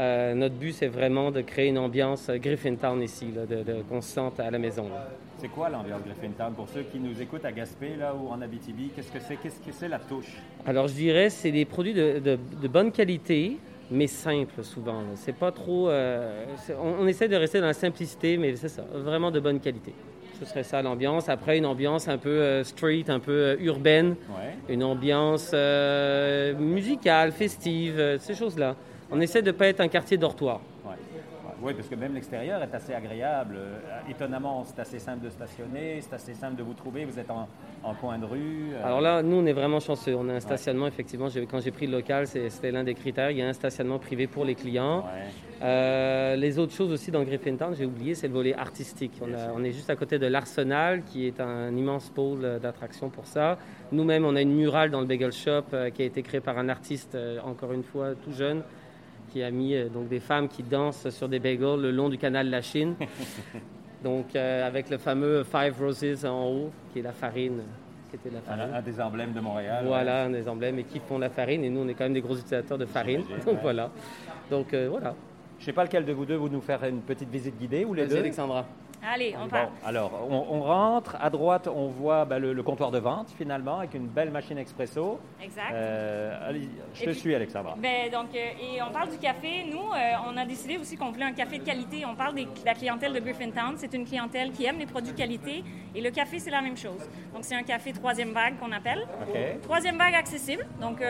Euh, 0.00 0.32
notre 0.34 0.54
but, 0.54 0.72
c'est 0.72 0.86
vraiment 0.88 1.30
de 1.30 1.42
créer 1.42 1.68
une 1.68 1.76
ambiance 1.76 2.30
Griffintown 2.30 3.02
ici, 3.02 3.26
là, 3.36 3.44
de, 3.44 3.62
de- 3.62 3.82
qu'on 3.82 4.00
se 4.00 4.08
sente 4.14 4.40
à 4.40 4.50
la 4.50 4.58
maison. 4.58 4.84
là. 4.84 5.08
C'est 5.36 5.48
quoi 5.48 5.68
l'ambiance 5.68 6.00
Griffintown 6.06 6.54
Pour 6.54 6.68
ceux 6.70 6.82
qui 6.82 6.98
nous 6.98 7.20
écoutent 7.20 7.44
à 7.44 7.52
Gaspé 7.52 7.90
là, 7.98 8.14
ou 8.14 8.28
en 8.30 8.40
Abitibi, 8.40 8.90
qu'est-ce 8.96 9.12
que 9.12 9.20
c'est? 9.20 9.36
Qu'est-ce 9.36 9.60
que 9.60 9.72
c'est 9.72 9.88
la 9.88 9.98
touche? 9.98 10.38
Alors, 10.64 10.88
je 10.88 10.94
dirais, 10.94 11.28
c'est 11.28 11.52
des 11.52 11.66
produits 11.66 11.92
de, 11.92 12.18
de- 12.18 12.38
de 12.62 12.68
bonne 12.68 12.92
qualité, 12.92 13.58
mais 13.90 14.06
simples 14.06 14.62
souvent. 14.64 15.00
là. 15.02 15.08
C'est 15.16 15.34
pas 15.36 15.52
trop. 15.52 15.90
euh, 15.90 16.44
c'est- 16.56 16.74
on, 16.82 17.02
on 17.02 17.06
essaie 17.06 17.28
de 17.28 17.36
rester 17.36 17.60
dans 17.60 17.66
la 17.66 17.74
simplicité, 17.74 18.38
mais 18.38 18.56
c'est 18.56 18.68
ça, 18.68 18.84
vraiment 18.94 19.30
de 19.30 19.40
bonne 19.40 19.60
qualité. 19.60 19.92
Ce 20.38 20.46
serait 20.46 20.62
ça 20.62 20.80
l'ambiance. 20.80 21.28
Après, 21.28 21.58
une 21.58 21.66
ambiance 21.66 22.08
un 22.08 22.16
peu 22.16 22.30
euh, 22.30 22.64
street, 22.64 23.04
un 23.08 23.20
peu 23.20 23.32
euh, 23.32 23.56
urbaine, 23.60 24.14
Ouais. 24.30 24.54
une 24.72 24.82
ambiance 24.82 25.52
musicale, 26.58 27.32
festive, 27.32 28.16
ces 28.18 28.34
choses-là. 28.34 28.76
On 29.10 29.20
essaie 29.20 29.42
de 29.42 29.48
ne 29.50 29.56
pas 29.56 29.66
être 29.68 29.80
un 29.80 29.88
quartier 29.88 30.16
dortoir. 30.16 30.60
Ouais. 30.84 30.94
Oui, 31.62 31.74
parce 31.74 31.88
que 31.88 31.94
même 31.94 32.14
l'extérieur 32.14 32.62
est 32.62 32.74
assez 32.74 32.94
agréable. 32.94 33.56
Euh, 33.58 33.78
étonnamment, 34.08 34.64
c'est 34.64 34.80
assez 34.80 34.98
simple 34.98 35.24
de 35.26 35.28
stationner, 35.28 36.00
c'est 36.00 36.14
assez 36.14 36.32
simple 36.32 36.56
de 36.56 36.62
vous 36.62 36.72
trouver. 36.72 37.04
Vous 37.04 37.18
êtes 37.18 37.30
en, 37.30 37.46
en 37.82 37.92
coin 37.94 38.16
de 38.18 38.24
rue. 38.24 38.70
euh, 38.72 38.82
Alors 38.86 39.02
là, 39.02 39.22
nous, 39.22 39.36
on 39.36 39.44
est 39.44 39.52
vraiment 39.52 39.78
chanceux. 39.78 40.14
On 40.16 40.26
a 40.30 40.32
un 40.34 40.40
stationnement, 40.40 40.86
effectivement. 40.86 41.28
Quand 41.50 41.60
j'ai 41.60 41.70
pris 41.70 41.86
le 41.86 41.92
local, 41.98 42.26
c'était 42.26 42.70
l'un 42.70 42.82
des 42.82 42.94
critères. 42.94 43.30
Il 43.30 43.36
y 43.36 43.42
a 43.42 43.46
un 43.48 43.52
stationnement 43.52 43.98
privé 43.98 44.26
pour 44.26 44.46
les 44.46 44.54
clients. 44.54 45.00
ouais. 45.00 45.28
Euh, 45.62 46.36
les 46.36 46.58
autres 46.58 46.72
choses 46.72 46.90
aussi 46.90 47.10
dans 47.10 47.22
Griffintown, 47.22 47.74
j'ai 47.76 47.84
oublié, 47.84 48.14
c'est 48.14 48.28
le 48.28 48.32
volet 48.32 48.54
artistique. 48.54 49.20
On, 49.20 49.30
a- 49.34 49.52
on 49.54 49.62
est 49.62 49.72
juste 49.72 49.90
à 49.90 49.96
côté 49.96 50.18
de 50.18 50.24
l'Arsenal, 50.26 51.02
qui 51.02 51.26
est 51.26 51.38
un 51.40 51.76
immense 51.76 52.08
pôle 52.08 52.58
d'attraction 52.62 53.10
pour 53.10 53.26
ça. 53.26 53.58
Nous-mêmes, 53.92 54.24
on 54.24 54.34
a 54.36 54.40
une 54.40 54.54
murale 54.56 54.90
dans 54.90 55.00
le 55.02 55.06
Bagel 55.06 55.32
Shop 55.32 55.64
euh, 55.74 55.90
qui 55.90 56.00
a 56.00 56.06
été 56.06 56.22
créée 56.22 56.40
par 56.40 56.56
un 56.56 56.70
artiste, 56.70 57.14
encore 57.44 57.74
une 57.74 57.82
fois, 57.82 58.14
tout 58.14 58.32
jeune, 58.32 58.62
qui 59.30 59.42
a 59.42 59.50
mis 59.50 59.74
euh, 59.74 59.88
donc 59.88 60.08
des 60.08 60.20
femmes 60.20 60.48
qui 60.48 60.62
dansent 60.62 61.08
sur 61.10 61.28
des 61.28 61.38
bagels 61.38 61.80
le 61.80 61.90
long 61.90 62.08
du 62.08 62.18
canal 62.18 62.46
de 62.46 62.50
la 62.50 62.62
Chine. 62.62 62.94
donc, 64.04 64.34
euh, 64.34 64.66
avec 64.66 64.90
le 64.90 64.98
fameux 64.98 65.44
Five 65.44 65.74
Roses 65.80 66.24
en 66.24 66.46
haut, 66.48 66.70
qui 66.92 66.98
est 66.98 67.02
la 67.02 67.12
farine, 67.12 67.62
qui 68.10 68.16
était 68.16 68.30
la 68.30 68.40
farine. 68.40 68.72
Un, 68.74 68.78
un 68.78 68.82
des 68.82 69.00
emblèmes 69.00 69.32
de 69.32 69.40
Montréal. 69.40 69.84
Voilà, 69.86 70.24
un 70.24 70.30
des 70.30 70.48
emblèmes, 70.48 70.78
et 70.78 70.84
qui 70.84 70.98
font 71.00 71.18
la 71.18 71.30
farine. 71.30 71.64
Et 71.64 71.70
nous, 71.70 71.80
on 71.80 71.88
est 71.88 71.94
quand 71.94 72.04
même 72.04 72.14
des 72.14 72.20
gros 72.20 72.34
utilisateurs 72.34 72.78
de 72.78 72.86
farine. 72.86 73.22
Donc 73.46 73.46
ouais. 73.46 73.58
voilà. 73.62 73.90
Donc 74.50 74.74
euh, 74.74 74.88
voilà. 74.90 75.14
Je 75.58 75.62
ne 75.62 75.66
sais 75.66 75.72
pas 75.72 75.84
lequel 75.84 76.04
de 76.04 76.12
vous 76.12 76.24
deux 76.24 76.36
vous 76.36 76.48
nous 76.48 76.62
faire 76.62 76.82
une 76.84 77.02
petite 77.02 77.30
visite 77.30 77.58
guidée 77.58 77.84
ou 77.84 77.92
les 77.94 78.04
Vas-y, 78.04 78.10
deux. 78.14 78.18
Alexandra. 78.20 78.66
Allez, 79.02 79.34
on 79.38 79.44
Bon, 79.44 79.48
part. 79.50 79.70
alors, 79.84 80.12
on, 80.28 80.46
on 80.50 80.60
rentre. 80.62 81.16
À 81.20 81.30
droite, 81.30 81.68
on 81.74 81.86
voit 81.88 82.24
ben, 82.26 82.38
le, 82.38 82.52
le 82.52 82.62
comptoir 82.62 82.90
de 82.90 82.98
vente, 82.98 83.28
finalement, 83.36 83.78
avec 83.78 83.94
une 83.94 84.06
belle 84.06 84.30
machine 84.30 84.58
expresso. 84.58 85.18
Exact. 85.42 85.72
Euh, 85.72 86.48
allez, 86.48 86.68
je 86.94 87.02
Et 87.02 87.06
te 87.06 87.10
puis- 87.10 87.18
suis, 87.20 87.34
Alexandra. 87.34 87.74
Ben, 87.78 88.10
donc, 88.10 88.28
euh, 88.34 88.38
et 88.76 88.82
on 88.82 88.92
parle 88.92 89.08
du 89.10 89.16
café. 89.18 89.64
Nous, 89.70 89.78
euh, 89.78 90.12
on 90.30 90.36
a 90.36 90.44
décidé 90.44 90.76
aussi 90.78 90.96
qu'on 90.96 91.10
voulait 91.10 91.24
un 91.24 91.32
café 91.32 91.58
de 91.58 91.64
qualité. 91.64 92.04
On 92.06 92.14
parle 92.14 92.34
de 92.34 92.44
la 92.64 92.74
clientèle 92.74 93.12
de 93.14 93.20
Griffintown. 93.20 93.74
C'est 93.76 93.94
une 93.94 94.04
clientèle 94.04 94.52
qui 94.52 94.64
aime 94.66 94.78
les 94.78 94.86
produits 94.86 95.14
qualité. 95.14 95.64
Et 95.94 96.00
le 96.00 96.10
café, 96.10 96.38
c'est 96.38 96.50
la 96.50 96.60
même 96.60 96.76
chose. 96.76 97.08
Donc, 97.32 97.42
c'est 97.42 97.54
un 97.56 97.62
café 97.62 97.92
troisième 97.92 98.32
vague 98.32 98.58
qu'on 98.58 98.72
appelle. 98.72 99.06
Troisième 99.62 99.96
vague 99.96 100.14
accessible. 100.14 100.66
Donc, 100.80 101.02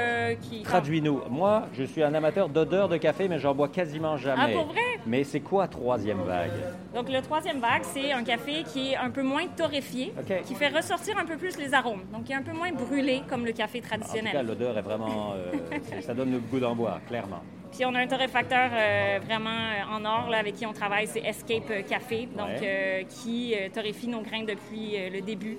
qui. 0.43 0.63
Traduis-nous. 0.63 1.23
Moi, 1.29 1.65
je 1.73 1.83
suis 1.85 2.03
un 2.03 2.15
amateur 2.15 2.49
d'odeur 2.49 2.89
de 2.89 2.97
café, 2.97 3.29
mais 3.29 3.39
j'en 3.39 3.55
bois 3.55 3.69
quasiment 3.69 4.17
jamais. 4.17 4.43
Ah, 4.45 4.49
pour 4.55 4.67
vrai? 4.67 4.81
Mais 5.07 5.25
c'est 5.25 5.41
quoi 5.41 5.67
troisième 5.69 6.23
vague? 6.23 6.51
Donc, 6.95 7.09
le 7.11 7.21
troisième 7.21 7.59
vague, 7.61 7.80
c'est 7.83 8.13
un 8.13 8.23
café 8.25 8.63
qui 8.65 8.93
est 8.93 8.97
un 8.97 9.11
peu 9.11 9.23
moins 9.23 9.47
torréfié, 9.49 10.13
qui 10.47 10.55
fait 10.55 10.69
ressortir 10.69 11.19
un 11.19 11.25
peu 11.25 11.37
plus 11.37 11.57
les 11.59 11.75
arômes. 11.75 12.05
Donc, 12.13 12.25
qui 12.25 12.33
est 12.33 12.37
un 12.37 12.43
peu 12.43 12.53
moins 12.53 12.71
brûlé 12.73 13.23
comme 13.29 13.45
le 13.45 13.53
café 13.53 13.79
En 13.79 13.83
tout 13.83 13.89
cas, 13.89 13.97
traditionnel. 13.99 14.47
l'odeur 14.47 14.77
est 14.79 14.83
vraiment... 14.83 15.35
euh, 15.35 15.79
ça 16.03 16.15
donne 16.15 16.33
le 16.33 16.39
goût 16.39 16.61
d'en 16.61 16.75
boire, 16.75 17.01
clairement. 17.07 17.41
Puis 17.73 17.85
on 17.85 17.95
a 17.95 18.01
un 18.01 18.07
torréfacteur 18.07 18.71
euh, 18.73 19.19
vraiment 19.25 19.51
euh, 19.51 19.97
en 19.97 20.05
or 20.05 20.29
là, 20.29 20.39
avec 20.39 20.55
qui 20.57 20.67
on 20.67 20.73
travaille, 20.73 21.07
c'est 21.07 21.21
Escape 21.21 21.87
Café, 21.89 22.29
donc 22.37 22.49
Ouais. 22.61 23.07
qui 23.09 23.55
torréfie 23.73 24.09
nos 24.09 24.21
grains 24.23 24.43
depuis 24.45 24.97
le 25.11 25.21
début. 25.21 25.59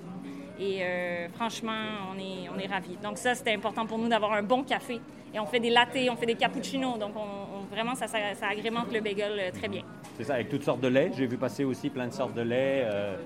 Et 0.60 0.82
franchement, 1.36 1.72
on 2.14 2.20
est, 2.20 2.48
on 2.56 2.60
est 2.60 2.68
ravis. 2.68 2.96
Donc 3.02 3.18
ça, 3.18 3.34
c'était 3.34 3.54
important 3.54 3.86
pour 3.88 3.98
nous 3.98 4.08
d'avoir 4.10 4.34
un 4.34 4.44
bon 4.44 4.64
café. 4.64 5.00
Et 5.34 5.40
on 5.40 5.46
fait 5.46 5.60
des 5.62 5.70
lattés, 5.70 6.10
on 6.10 6.16
fait 6.18 6.26
des 6.26 6.36
cappuccinos, 6.36 7.00
donc 7.00 7.14
on, 7.16 7.20
on- 7.22 7.74
vraiment, 7.74 7.96
ça, 7.96 8.06
ça, 8.08 8.18
ça 8.36 8.48
agrémente 8.50 8.92
le 8.94 9.00
bagel 9.00 9.52
très 9.58 9.70
bien. 9.70 9.82
C'est 10.22 10.28
ça, 10.28 10.36
avec 10.36 10.50
toutes 10.50 10.62
sortes 10.62 10.82
de 10.82 10.88
lait. 10.88 11.12
J'ai 11.18 11.26
vu 11.26 11.36
passer 11.36 11.64
aussi 11.64 11.90
plein 11.90 12.06
de 12.06 12.14
sortes 12.14 12.36
de 12.36 12.44
lait. 12.44 12.84
euh, 12.86 13.18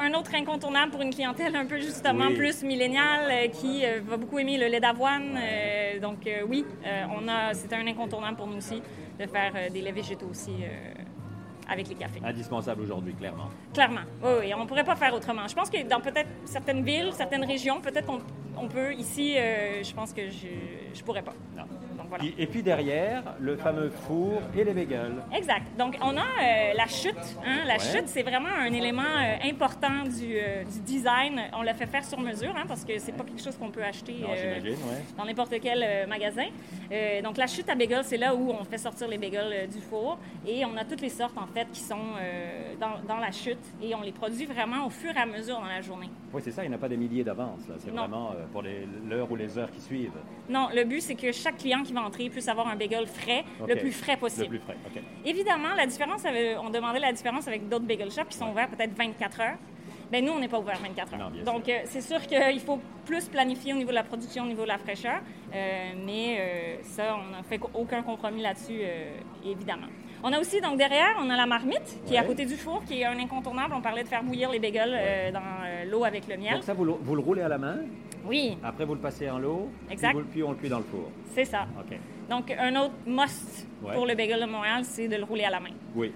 un 0.00 0.14
autre 0.14 0.34
incontournable 0.34 0.90
pour 0.90 1.02
une 1.02 1.12
clientèle 1.12 1.54
un 1.54 1.66
peu 1.66 1.78
justement 1.78 2.28
Oui. 2.28 2.34
plus 2.34 2.62
milléniale 2.62 3.30
euh, 3.30 3.48
qui 3.48 3.84
euh, 3.84 4.00
va 4.02 4.16
beaucoup 4.16 4.38
aimer 4.38 4.56
le 4.56 4.68
lait 4.68 4.80
d'avoine. 4.80 5.38
Donc 6.00 6.26
oui, 6.48 6.64
on 7.14 7.28
a, 7.28 7.52
c'était 7.52 7.76
un 7.76 7.86
incontournable 7.86 8.38
pour 8.38 8.46
nous 8.46 8.56
aussi 8.56 8.80
de 9.20 9.26
faire 9.26 9.52
des 9.70 9.82
laits 9.82 9.94
végétaux 9.94 10.28
aussi 10.30 10.52
avec 11.68 11.88
les 11.88 11.94
cafés. 11.94 12.20
indispensable 12.24 12.82
aujourd'hui, 12.82 13.12
clairement. 13.14 13.48
Clairement, 13.74 14.00
oui, 14.22 14.30
oui, 14.40 14.54
on 14.54 14.62
ne 14.62 14.66
pourrait 14.66 14.84
pas 14.84 14.96
faire 14.96 15.12
autrement. 15.14 15.46
Je 15.46 15.54
pense 15.54 15.68
que 15.68 15.86
dans 15.86 16.00
peut-être 16.00 16.28
certaines 16.46 16.82
villes, 16.84 17.10
certaines 17.12 17.44
régions, 17.44 17.82
peut-être 17.82 18.10
on 18.56 18.68
peut. 18.68 18.94
Ici, 18.94 19.36
euh, 19.36 19.82
je 19.82 19.92
pense 19.94 20.12
que 20.12 20.22
je 20.30 20.46
ne 20.98 21.04
pourrais 21.04 21.22
pas. 21.22 21.34
Non. 21.56 21.64
Voilà. 22.16 22.32
Et, 22.38 22.46
puis 22.46 22.62
derrière, 22.62 23.22
le 23.40 23.56
fameux 23.56 23.90
four 23.90 24.40
et 24.56 24.62
les 24.64 24.72
bagels. 24.72 25.16
Exact. 25.34 25.66
Donc, 25.78 25.96
on 26.00 26.16
a 26.16 26.20
euh, 26.20 26.72
la 26.76 26.86
chute. 26.86 27.14
hein. 27.44 27.64
La 27.66 27.74
Ouais. 27.74 27.78
chute, 27.80 28.04
c'est 28.06 28.22
vraiment 28.22 28.48
un 28.56 28.72
élément 28.72 29.02
euh, 29.02 29.48
important 29.50 30.04
du, 30.04 30.36
euh, 30.36 30.62
du 30.64 30.80
design. 30.80 31.40
On 31.54 31.62
l'a 31.62 31.74
fait 31.74 31.86
faire 31.86 32.04
sur 32.04 32.20
mesure, 32.20 32.54
hein, 32.56 32.64
parce 32.68 32.84
que 32.84 32.98
c'est 32.98 33.12
pas 33.12 33.24
quelque 33.24 33.42
chose 33.42 33.56
qu'on 33.56 33.70
peut 33.70 33.82
acheter 33.82 34.14
Non, 34.20 34.28
j'imagine, 34.36 34.78
ouais. 34.88 35.02
dans 35.18 35.24
n'importe 35.24 35.54
quel 35.60 36.06
magasin. 36.08 36.44
Donc, 37.22 37.36
la 37.36 37.46
chute 37.46 37.68
à 37.68 37.74
bagel, 37.74 38.04
c'est 38.04 38.16
là 38.16 38.34
où 38.34 38.50
on 38.50 38.64
fait 38.64 38.78
sortir 38.78 39.08
les 39.08 39.18
bagels 39.18 39.68
du 39.68 39.80
four. 39.80 40.18
Et 40.46 40.64
on 40.64 40.76
a 40.76 40.84
toutes 40.84 41.00
les 41.00 41.08
sortes, 41.08 41.36
en 41.36 41.46
fait, 41.46 41.66
qui 41.72 41.80
sont 41.80 41.96
dans, 42.80 43.00
dans 43.08 43.18
la 43.18 43.32
chute. 43.32 43.58
Et 43.82 43.94
on 43.94 44.02
les 44.02 44.12
produit 44.12 44.46
vraiment 44.46 44.86
au 44.86 44.90
fur 44.90 45.10
et 45.16 45.18
à 45.20 45.26
mesure 45.26 45.58
dans 45.58 45.66
la 45.66 45.80
journée. 45.80 46.10
Oui, 46.32 46.40
c'est 46.44 46.52
ça, 46.52 46.64
il 46.64 46.68
n'y 46.68 46.74
a 46.74 46.78
pas 46.78 46.88
des 46.88 46.96
milliers 46.96 47.24
d'avance. 47.24 47.60
C'est 47.78 47.90
vraiment 47.90 48.32
pour 48.52 48.62
l'heure 48.62 49.30
ou 49.30 49.36
les 49.36 49.58
heures 49.58 49.70
qui 49.70 49.80
suivent. 49.80 50.12
Non, 50.48 50.68
le 50.74 50.84
but, 50.84 51.00
c'est 51.00 51.14
que 51.14 51.32
chaque 51.32 51.56
client 51.58 51.82
qui 51.82 51.92
va 51.92 52.03
entrer 52.04 52.28
puisse 52.30 52.48
avoir 52.48 52.68
un 52.68 52.76
bagel 52.76 53.06
frais, 53.06 53.44
le 53.66 53.74
plus 53.76 53.92
frais 53.92 54.14
Le 54.14 54.18
possible. 54.20 54.48
plus 54.48 54.58
frais, 54.60 54.76
OK. 54.86 55.02
Évidemment, 55.24 55.74
la 55.76 55.86
différence, 55.86 56.24
avec- 56.24 56.56
on 56.62 56.70
demandait 56.70 57.00
la 57.00 57.12
différence 57.12 57.48
avec 57.48 57.68
d'autres 57.68 57.84
bagel 57.86 58.10
shops 58.10 58.28
qui 58.30 58.36
sont 58.38 58.50
ouverts 58.50 58.68
peut-être 58.68 58.94
24 58.96 59.40
heures. 59.40 59.56
Bien, 60.12 60.20
nous, 60.20 60.32
on 60.32 60.38
n'est 60.38 60.48
pas 60.48 60.58
ouvert 60.60 60.78
24 60.78 61.14
heures. 61.14 61.30
Non, 61.30 61.52
Donc, 61.52 61.68
euh, 61.68 61.80
c'est 61.86 62.02
sûr 62.02 62.20
qu'il 62.26 62.60
faut 62.60 62.78
plus 63.06 63.26
planifier 63.28 63.72
au 63.72 63.76
niveau 63.76 63.88
de 63.90 63.94
la 63.94 64.02
production, 64.04 64.44
au 64.44 64.46
niveau 64.46 64.62
de 64.62 64.68
la 64.68 64.78
fraîcheur. 64.78 65.20
Euh, 65.54 65.92
mais 66.04 66.36
euh, 66.38 66.76
ça, 66.82 67.16
on 67.16 67.30
n'a 67.32 67.42
fait 67.42 67.58
aucun 67.72 68.02
compromis 68.02 68.42
là-dessus, 68.42 68.80
euh, 68.82 69.10
évidemment. 69.44 69.86
On 70.26 70.32
a 70.32 70.40
aussi, 70.40 70.58
donc 70.62 70.78
derrière, 70.78 71.16
on 71.20 71.28
a 71.28 71.36
la 71.36 71.44
marmite 71.44 72.00
qui 72.06 72.14
est 72.14 72.18
à 72.18 72.24
côté 72.24 72.46
du 72.46 72.54
four, 72.56 72.82
qui 72.84 73.00
est 73.00 73.04
un 73.04 73.18
incontournable. 73.18 73.74
On 73.76 73.82
parlait 73.82 74.02
de 74.04 74.08
faire 74.08 74.22
bouillir 74.24 74.50
les 74.50 74.58
bagels 74.58 74.94
euh, 74.96 75.30
dans 75.30 75.38
euh, 75.40 75.84
l'eau 75.84 76.02
avec 76.04 76.26
le 76.28 76.38
miel. 76.38 76.54
Donc 76.54 76.62
ça, 76.62 76.72
vous 76.72 76.86
le, 76.86 76.92
vous 76.98 77.14
le 77.14 77.20
roulez 77.20 77.42
à 77.42 77.48
la 77.48 77.58
main, 77.58 77.76
Oui, 78.24 78.56
après 78.64 78.86
vous 78.86 78.94
le 78.94 79.00
passez 79.00 79.28
en 79.28 79.38
l'eau, 79.38 79.68
Exact. 79.90 80.12
Puis, 80.14 80.22
vous 80.22 80.28
puis 80.30 80.42
on 80.42 80.50
le 80.52 80.56
cuit 80.56 80.70
dans 80.70 80.78
le 80.78 80.84
four. 80.84 81.10
c'est 81.34 81.44
ça. 81.44 81.66
OK. 81.78 81.98
Donc, 82.30 82.50
un 82.58 82.74
autre 82.76 82.94
must 83.06 83.66
Ouais. 83.82 83.92
pour 83.92 84.06
le 84.06 84.14
bagel 84.14 84.40
de 84.40 84.46
Montréal, 84.46 84.80
c'est 84.84 85.08
de 85.08 85.16
le 85.16 85.24
rouler 85.24 85.44
à 85.44 85.50
la 85.50 85.60
main. 85.60 85.68
Oui. 85.94 86.10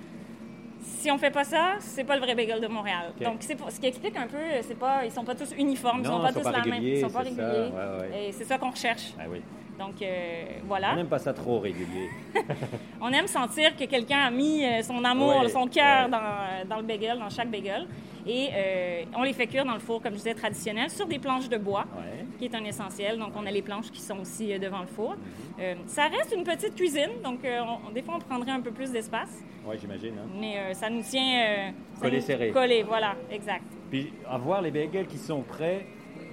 Si 0.80 1.10
on 1.10 1.18
fait 1.18 1.30
pas 1.30 1.44
ça, 1.44 1.74
c'est 1.80 2.04
pas 2.04 2.14
le 2.16 2.22
vrai 2.22 2.34
bagel 2.34 2.62
de 2.62 2.66
Montréal. 2.66 3.12
Donc 3.22 3.36
c'est 3.40 3.56
pour- 3.56 3.70
ce 3.70 3.78
qui 3.78 3.88
explique 3.88 4.16
un 4.16 4.26
peu, 4.26 4.38
c'est 4.62 4.78
pas, 4.78 5.04
ils 5.04 5.10
sont 5.10 5.24
pas 5.24 5.34
tous 5.34 5.52
uniformes, 5.58 5.98
ils 6.02 6.04
Non, 6.08 6.12
sont 6.16 6.22
pas 6.22 6.28
ils 6.30 6.32
sont 6.32 6.38
tous 6.40 6.44
pas 6.50 6.52
la 6.52 6.64
même, 6.64 6.82
ils 6.82 7.00
sont 7.02 7.06
pas 7.10 7.12
ça, 7.24 7.28
réguliers. 7.28 7.44
ouais, 7.44 8.00
ouais. 8.10 8.28
Et 8.28 8.32
c'est 8.32 8.44
ça 8.44 8.56
qu'on 8.56 8.70
recherche. 8.70 9.12
Ah 9.20 9.24
oui. 9.28 9.42
Donc 9.78 10.02
euh, 10.02 10.44
On 10.64 10.66
voilà. 10.66 10.94
n'aime 10.97 11.06
pas 11.06 11.18
ça 11.18 11.32
trop 11.32 11.61
régulier. 11.61 12.08
On 13.00 13.11
aime 13.12 13.26
sentir 13.28 13.76
que 13.76 13.85
quelqu'un 13.85 14.18
a 14.18 14.30
mis 14.30 14.64
euh, 14.64 14.82
son 14.82 15.04
amour, 15.04 15.40
Ouais, 15.42 15.49
son 15.49 15.66
cœur 15.66 16.04
ouais. 16.06 16.11
dans, 16.11 16.68
dans 16.68 16.76
le 16.78 16.82
bagel, 16.82 17.18
dans 17.18 17.30
chaque 17.30 17.50
bagel. 17.50 17.87
Et 18.26 18.49
euh, 18.52 19.04
on 19.16 19.23
les 19.23 19.32
fait 19.32 19.47
cuire 19.47 19.64
dans 19.64 19.73
le 19.75 19.78
four, 19.78 20.02
comme 20.02 20.12
je 20.12 20.18
disais, 20.18 20.35
traditionnel, 20.35 20.90
sur 20.90 21.06
des 21.06 21.18
planches 21.18 21.49
de 21.49 21.56
bois, 21.56 21.85
Ouais. 21.97 22.26
qui 22.38 22.44
est 22.47 22.54
un 22.54 22.64
essentiel. 22.64 23.18
Donc 23.18 23.30
on 23.37 23.47
a 23.47 23.50
les 23.50 23.62
planches 23.62 23.90
qui 23.90 24.00
sont 24.02 24.18
aussi 24.18 24.52
euh, 24.52 24.58
devant 24.58 24.80
le 24.80 24.87
four. 24.87 25.14
Euh, 25.61 25.75
ça 25.87 26.08
reste 26.08 26.35
une 26.37 26.44
petite 26.44 26.75
cuisine, 26.75 27.23
donc 27.25 27.44
euh, 27.44 27.61
on- 27.88 27.90
des 27.92 28.02
fois 28.02 28.14
on 28.16 28.20
prendrait 28.20 28.50
un 28.50 28.61
peu 28.61 28.70
plus 28.73 28.90
d'espace, 28.90 29.42
Oui, 29.66 29.76
j'imagine. 29.80 30.12
hein. 30.18 30.28
mais 30.38 30.58
euh, 30.58 30.75
ça 30.75 30.90
nous 30.90 31.02
tient... 31.02 31.23
euh, 31.40 31.70
Collé 32.02 32.20
serré. 32.20 32.50
Collé, 32.50 32.82
voilà, 32.82 33.14
exact. 33.30 33.64
Puis 33.90 34.12
avoir 34.28 34.61
les 34.61 34.70
bagels 34.73 35.06
qui 35.06 35.18
sont 35.18 35.40
prêts, 35.42 35.87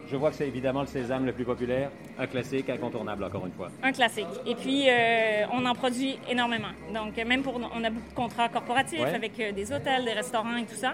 Je 0.07 0.17
vois 0.17 0.29
que 0.31 0.35
c'est 0.35 0.47
évidemment 0.47 0.81
le 0.81 0.87
sésame 0.87 1.25
le 1.25 1.31
plus 1.33 1.45
populaire, 1.45 1.89
un 2.17 2.27
classique 2.27 2.69
incontournable 2.69 3.23
encore 3.23 3.45
une 3.45 3.51
fois. 3.51 3.69
Un 3.83 3.91
classique. 3.91 4.27
Et 4.45 4.55
puis, 4.55 4.85
euh, 4.89 5.45
on 5.51 5.65
en 5.65 5.73
produit 5.75 6.17
énormément. 6.29 6.69
Donc, 6.93 7.15
même 7.17 7.41
pour, 7.43 7.55
on 7.55 7.83
a 7.83 7.89
beaucoup 7.89 8.09
de 8.09 8.13
contrats 8.15 8.49
corporatifs 8.49 8.99
Ouais. 9.01 9.13
avec 9.13 9.39
euh, 9.39 9.51
des 9.51 9.71
hôtels, 9.71 10.05
des 10.05 10.13
restaurants 10.13 10.55
et 10.57 10.65
tout 10.65 10.75
ça. 10.75 10.93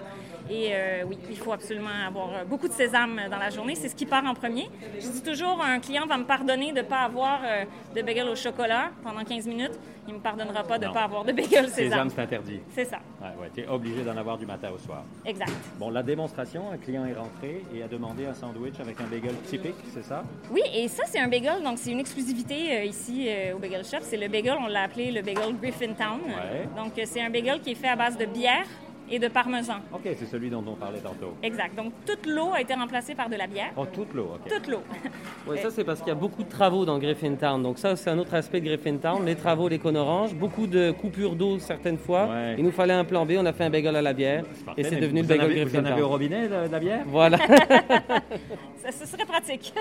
Et 0.50 0.70
euh, 0.72 1.04
oui, 1.06 1.16
il 1.30 1.36
faut 1.36 1.52
absolument 1.52 1.88
avoir 2.06 2.44
beaucoup 2.46 2.66
de 2.68 2.72
sésame 2.72 3.20
dans 3.30 3.38
la 3.38 3.50
journée. 3.50 3.74
C'est 3.76 3.88
ce 3.88 3.94
qui 3.94 4.06
part 4.06 4.24
en 4.26 4.34
premier. 4.34 4.68
Je 4.98 5.08
dis 5.08 5.22
toujours, 5.22 5.62
un 5.62 5.78
client 5.78 6.06
va 6.06 6.18
me 6.18 6.24
pardonner 6.24 6.72
de 6.72 6.78
ne 6.78 6.82
pas 6.82 7.00
avoir 7.00 7.40
euh, 7.44 7.64
de 7.94 8.02
bagel 8.02 8.28
au 8.28 8.34
chocolat 8.34 8.90
pendant 9.04 9.22
15 9.24 9.46
minutes. 9.46 9.78
Il 10.08 10.14
ne 10.14 10.18
me 10.18 10.22
pardonnera 10.22 10.64
pas 10.64 10.80
de 10.80 10.86
ne 10.86 10.92
pas 10.92 11.02
avoir 11.04 11.24
de 11.24 11.30
bagel 11.30 11.68
Sésame, 11.68 11.90
sésame. 11.90 12.10
c'est 12.10 12.20
interdit. 12.22 12.58
C'est 12.74 12.84
ça, 12.84 12.98
Ouais, 13.20 13.28
ouais, 13.40 13.50
tu 13.54 13.60
es 13.60 13.68
obligé 13.68 14.02
d'en 14.02 14.16
avoir 14.16 14.36
du 14.36 14.46
matin 14.46 14.70
au 14.74 14.78
soir. 14.78 15.04
exact. 15.24 15.52
Bon, 15.78 15.90
la 15.90 16.02
démonstration, 16.02 16.72
un 16.72 16.76
client 16.76 17.06
est 17.06 17.14
rentré 17.14 17.62
et 17.72 17.84
a 17.84 17.86
demandé 17.86 18.26
un 18.26 18.34
sandwich 18.34 18.80
avec 18.80 19.00
un 19.00 19.04
bagel 19.04 19.34
typique, 19.46 19.76
c'est 19.94 20.02
ça? 20.04 20.24
Oui, 20.50 20.62
et 20.74 20.88
ça, 20.88 21.04
c'est 21.12 21.18
un 21.18 21.28
bagel, 21.28 21.62
donc 21.62 21.78
c'est 21.78 21.92
une 21.92 22.00
exclusivité 22.00 22.74
euh, 22.74 22.84
ici 22.84 23.26
euh, 23.28 23.54
au 23.54 23.58
Bagel 23.58 23.84
Shop. 23.84 23.98
C'est 24.00 24.16
le 24.16 24.28
bagel, 24.28 24.54
on 24.58 24.66
l'a 24.66 24.84
appelé 24.84 25.10
le 25.10 25.20
bagel 25.20 25.54
Griffintown. 25.60 26.20
Ouais. 26.26 26.66
Donc, 26.74 26.98
euh, 26.98 27.02
c'est 27.04 27.20
un 27.20 27.28
bagel 27.28 27.60
qui 27.60 27.72
est 27.72 27.74
fait 27.74 27.88
à 27.88 27.96
base 27.96 28.16
de 28.16 28.24
bière 28.24 28.64
et 29.12 29.18
de 29.18 29.28
parmesan. 29.28 29.74
OK, 29.92 30.00
c'est 30.04 30.26
celui 30.26 30.48
dont 30.50 30.64
on 30.66 30.74
parlait 30.74 30.98
tantôt. 31.00 31.34
Exact. 31.42 31.76
Donc, 31.76 31.92
toute 32.06 32.26
l'eau 32.26 32.52
a 32.54 32.60
été 32.62 32.72
remplacée 32.74 33.14
par 33.14 33.28
de 33.28 33.36
la 33.36 33.46
bière. 33.46 33.70
Oh, 33.76 33.84
toute 33.84 34.12
l'eau, 34.14 34.30
OK. 34.34 34.48
Toute 34.50 34.66
l'eau. 34.68 34.80
Oui, 35.46 35.58
ça 35.58 35.70
c'est 35.70 35.82
parce 35.84 35.98
qu'il 36.00 36.08
y 36.08 36.12
a 36.12 36.14
beaucoup 36.14 36.44
de 36.44 36.48
travaux 36.48 36.84
dans 36.84 36.98
Griffintown. 36.98 37.60
Donc 37.62 37.78
ça 37.78 37.96
c'est 37.96 38.08
un 38.10 38.18
autre 38.18 38.32
aspect 38.34 38.60
de 38.60 38.66
Griffintown, 38.66 39.24
les 39.26 39.34
travaux, 39.34 39.68
les 39.68 39.78
cônes 39.80 39.96
oranges, 39.96 40.34
beaucoup 40.34 40.66
de 40.68 40.92
coupures 40.92 41.34
d'eau 41.34 41.58
certaines 41.58 41.98
fois. 41.98 42.26
Ouais. 42.28 42.54
Il 42.58 42.64
nous 42.64 42.70
fallait 42.70 42.92
un 42.94 43.04
plan 43.04 43.26
B, 43.26 43.32
on 43.38 43.44
a 43.44 43.52
fait 43.52 43.64
un 43.64 43.70
bagel 43.70 43.96
à 43.96 44.02
la 44.02 44.12
bière 44.12 44.44
Parfait, 44.64 44.80
et 44.80 44.84
c'est 44.84 44.96
devenu 45.00 45.22
le 45.22 45.26
bagel 45.26 45.44
avez- 45.50 45.64
Vous 45.64 45.76
en 45.76 45.84
avez 45.84 46.02
au 46.02 46.08
Griffintown. 46.08 46.10
robinet, 46.12 46.48
de, 46.48 46.66
de 46.68 46.72
la 46.72 46.78
bière? 46.78 47.02
Voilà. 47.06 47.38
ça, 48.76 48.92
ce 48.92 49.04
serait 49.06 49.24
pratique. 49.26 49.74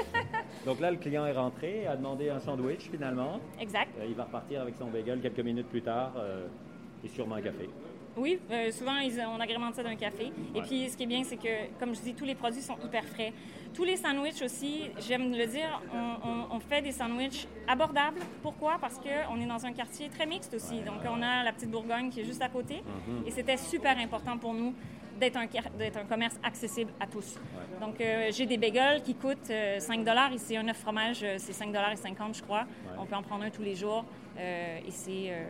Donc 0.65 0.79
là, 0.79 0.89
le 0.91 0.97
client 0.97 1.25
est 1.27 1.31
rentré, 1.33 1.85
a 1.87 1.95
demandé 1.95 2.29
un 2.29 2.39
sandwich 2.39 2.89
finalement. 2.91 3.39
exact. 3.59 3.91
Euh, 3.99 4.05
il 4.09 4.15
va 4.15 4.23
repartir 4.23 4.61
avec 4.61 4.75
son 4.79 4.87
bagel 4.87 5.19
quelques 5.21 5.39
minutes 5.45 5.67
plus 5.69 5.81
tard 5.83 6.13
euh, 6.17 6.47
et 7.05 7.07
sûrement 7.07 7.35
un 7.35 7.41
café. 7.41 7.69
Oui, 8.17 8.39
euh, 8.51 8.71
souvent, 8.71 8.97
ils- 8.97 9.21
on 9.21 9.39
agrémente 9.39 9.75
ça 9.75 9.83
d'un 9.83 9.95
café. 9.95 10.31
Et 10.55 10.61
puis, 10.61 10.89
ce 10.89 10.97
qui 10.97 11.03
est 11.03 11.07
bien, 11.07 11.23
c'est 11.23 11.37
que, 11.37 11.69
comme 11.79 11.95
je 11.95 12.01
dis, 12.01 12.13
tous 12.13 12.25
les 12.25 12.35
produits 12.35 12.61
sont 12.61 12.77
hyper 12.83 13.05
frais. 13.05 13.31
Tous 13.73 13.85
les 13.85 13.95
sandwichs 13.95 14.41
aussi, 14.41 14.89
j'aime 14.99 15.31
le 15.31 15.45
dire, 15.47 15.81
on, 15.93 16.27
on- 16.29 16.55
on 16.55 16.59
fait 16.59 16.81
des 16.81 16.91
sandwichs 16.91 17.47
abordables. 17.67 18.19
Pourquoi? 18.41 18.77
Parce 18.81 18.99
qu'on 18.99 19.39
est 19.39 19.45
dans 19.45 19.65
un 19.65 19.71
quartier 19.71 20.09
très 20.09 20.25
mixte 20.25 20.53
aussi. 20.53 20.81
Donc, 20.81 20.97
on 21.09 21.21
a 21.21 21.43
la 21.43 21.53
petite 21.53 21.71
Bourgogne 21.71 22.09
qui 22.09 22.19
est 22.21 22.25
juste 22.25 22.41
à 22.41 22.49
côté. 22.49 22.83
Et 23.25 23.31
c'était 23.31 23.57
super 23.57 23.97
important 23.97 24.37
pour 24.37 24.53
nous 24.53 24.73
d'être 25.19 25.37
un, 25.37 25.45
commerce 26.09 26.35
accessible 26.43 26.91
à 26.99 27.05
tous. 27.05 27.35
Donc, 27.79 28.01
euh, 28.01 28.29
j'ai 28.31 28.45
des 28.47 28.57
bagels 28.57 29.03
qui 29.03 29.13
coûtent 29.13 29.51
euh, 29.51 29.79
5 29.79 30.01
Ici, 30.33 30.57
un 30.57 30.67
œuf 30.67 30.77
fromage, 30.79 31.19
euh, 31.23 31.35
c'est 31.37 31.53
5,50 31.53 32.33
je 32.37 32.41
crois. 32.41 32.65
On 32.99 33.05
peut 33.05 33.15
en 33.15 33.21
prendre 33.21 33.43
un 33.43 33.51
tous 33.51 33.61
les 33.61 33.75
jours. 33.75 34.03
Euh, 34.39 34.79
et 34.85 34.89
c'est... 34.91 35.27
euh, 35.29 35.43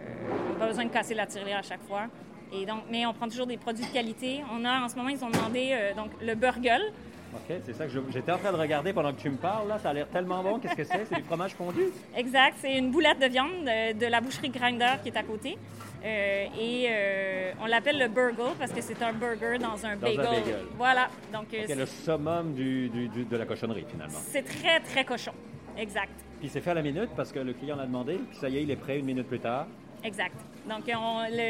on 0.50 0.53
n'a 0.53 0.60
pas 0.60 0.68
besoin 0.68 0.84
de 0.86 0.89
casser 0.89 1.13
la 1.15 1.25
tirelire 1.25 1.58
à 1.58 1.62
chaque 1.62 1.82
fois. 1.84 2.08
Et 2.53 2.65
donc, 2.65 2.81
mais 2.89 3.05
on 3.05 3.13
prend 3.13 3.27
toujours 3.29 3.48
des 3.48 3.58
produits 3.58 3.86
de 3.86 3.91
qualité. 3.91 4.41
On 4.51 4.63
a, 4.65 4.81
en 4.81 4.89
ce 4.89 4.96
moment, 4.96 5.10
ils 5.10 5.24
ont 5.24 5.29
demandé 5.29 5.70
euh, 5.72 5.93
donc, 5.93 6.10
le 6.22 6.36
burgle. 6.36 6.81
OK, 7.34 7.55
c'est 7.65 7.74
ça 7.74 7.86
que 7.86 7.91
j'étais 8.12 8.31
en 8.31 8.38
train 8.38 8.51
de 8.51 8.58
regarder 8.58 8.91
pendant 8.91 9.13
que 9.13 9.22
tu 9.22 9.29
me 9.29 9.38
parles. 9.38 9.70
Là, 9.70 9.79
ça 9.79 9.91
a 9.91 9.93
l'air 9.93 10.08
tellement 10.10 10.43
bon. 10.43 10.60
Qu'est-ce 10.60 10.75
que 10.75 10.84
c'est? 10.84 11.05
C'est 11.05 11.15
du 11.15 11.24
fromage 11.24 11.53
fondu? 11.53 11.84
Exact, 12.17 12.55
c'est 12.60 12.77
une 12.77 12.91
boulette 12.91 13.20
de 13.20 13.27
viande 13.27 13.51
de, 13.63 13.93
de 13.98 14.05
la 14.05 14.20
boucherie 14.20 14.50
Grinder 14.50 14.96
qui 15.01 15.10
est 15.10 15.17
à 15.17 15.24
côté. 15.24 15.58
Euh, 16.03 16.46
et 16.60 16.88
euh, 16.89 17.51
on 17.62 17.67
l'appelle 17.67 18.00
le 18.00 18.08
burgle 18.10 18.53
parce 18.60 18.72
que 18.74 18.81
c'est 18.81 19.01
un 19.01 19.13
burger 19.13 19.60
dans 19.60 19.86
un 19.86 19.96
Dans 19.96 20.08
un 20.08 20.15
bagel. 20.15 20.17
bagel. 20.25 20.60
Voilà, 20.75 21.08
donc 21.31 21.46
euh, 21.53 21.63
C'est 21.67 21.75
le 21.75 21.86
summum 21.86 22.53
du- 22.53 22.89
du- 22.89 23.08
du- 23.08 23.24
de 23.24 23.38
la 23.38 23.46
cochonnerie 23.46 23.86
finalement. 23.89 24.17
c'est 24.20 24.41
très, 24.43 24.79
très 24.79 25.05
cochon. 25.05 25.31
Exact. 25.77 26.12
Puis 26.39 26.50
c'est 26.50 26.60
fait 26.60 26.72
à 26.72 26.74
la 26.74 26.81
minute 26.81 27.12
parce 27.15 27.31
que 27.31 27.38
le 27.39 27.53
client 27.53 27.75
l'a 27.77 27.86
demandé, 27.86 28.15
puis 28.29 28.36
ça 28.39 28.50
y 28.50 28.58
est, 28.58 28.63
il 28.63 28.72
est 28.72 28.75
prêt 28.75 28.98
une 29.00 29.05
minute 29.05 29.27
plus 29.27 29.39
tard. 29.39 29.67
Exact. 30.03 30.36
Donc, 30.67 30.84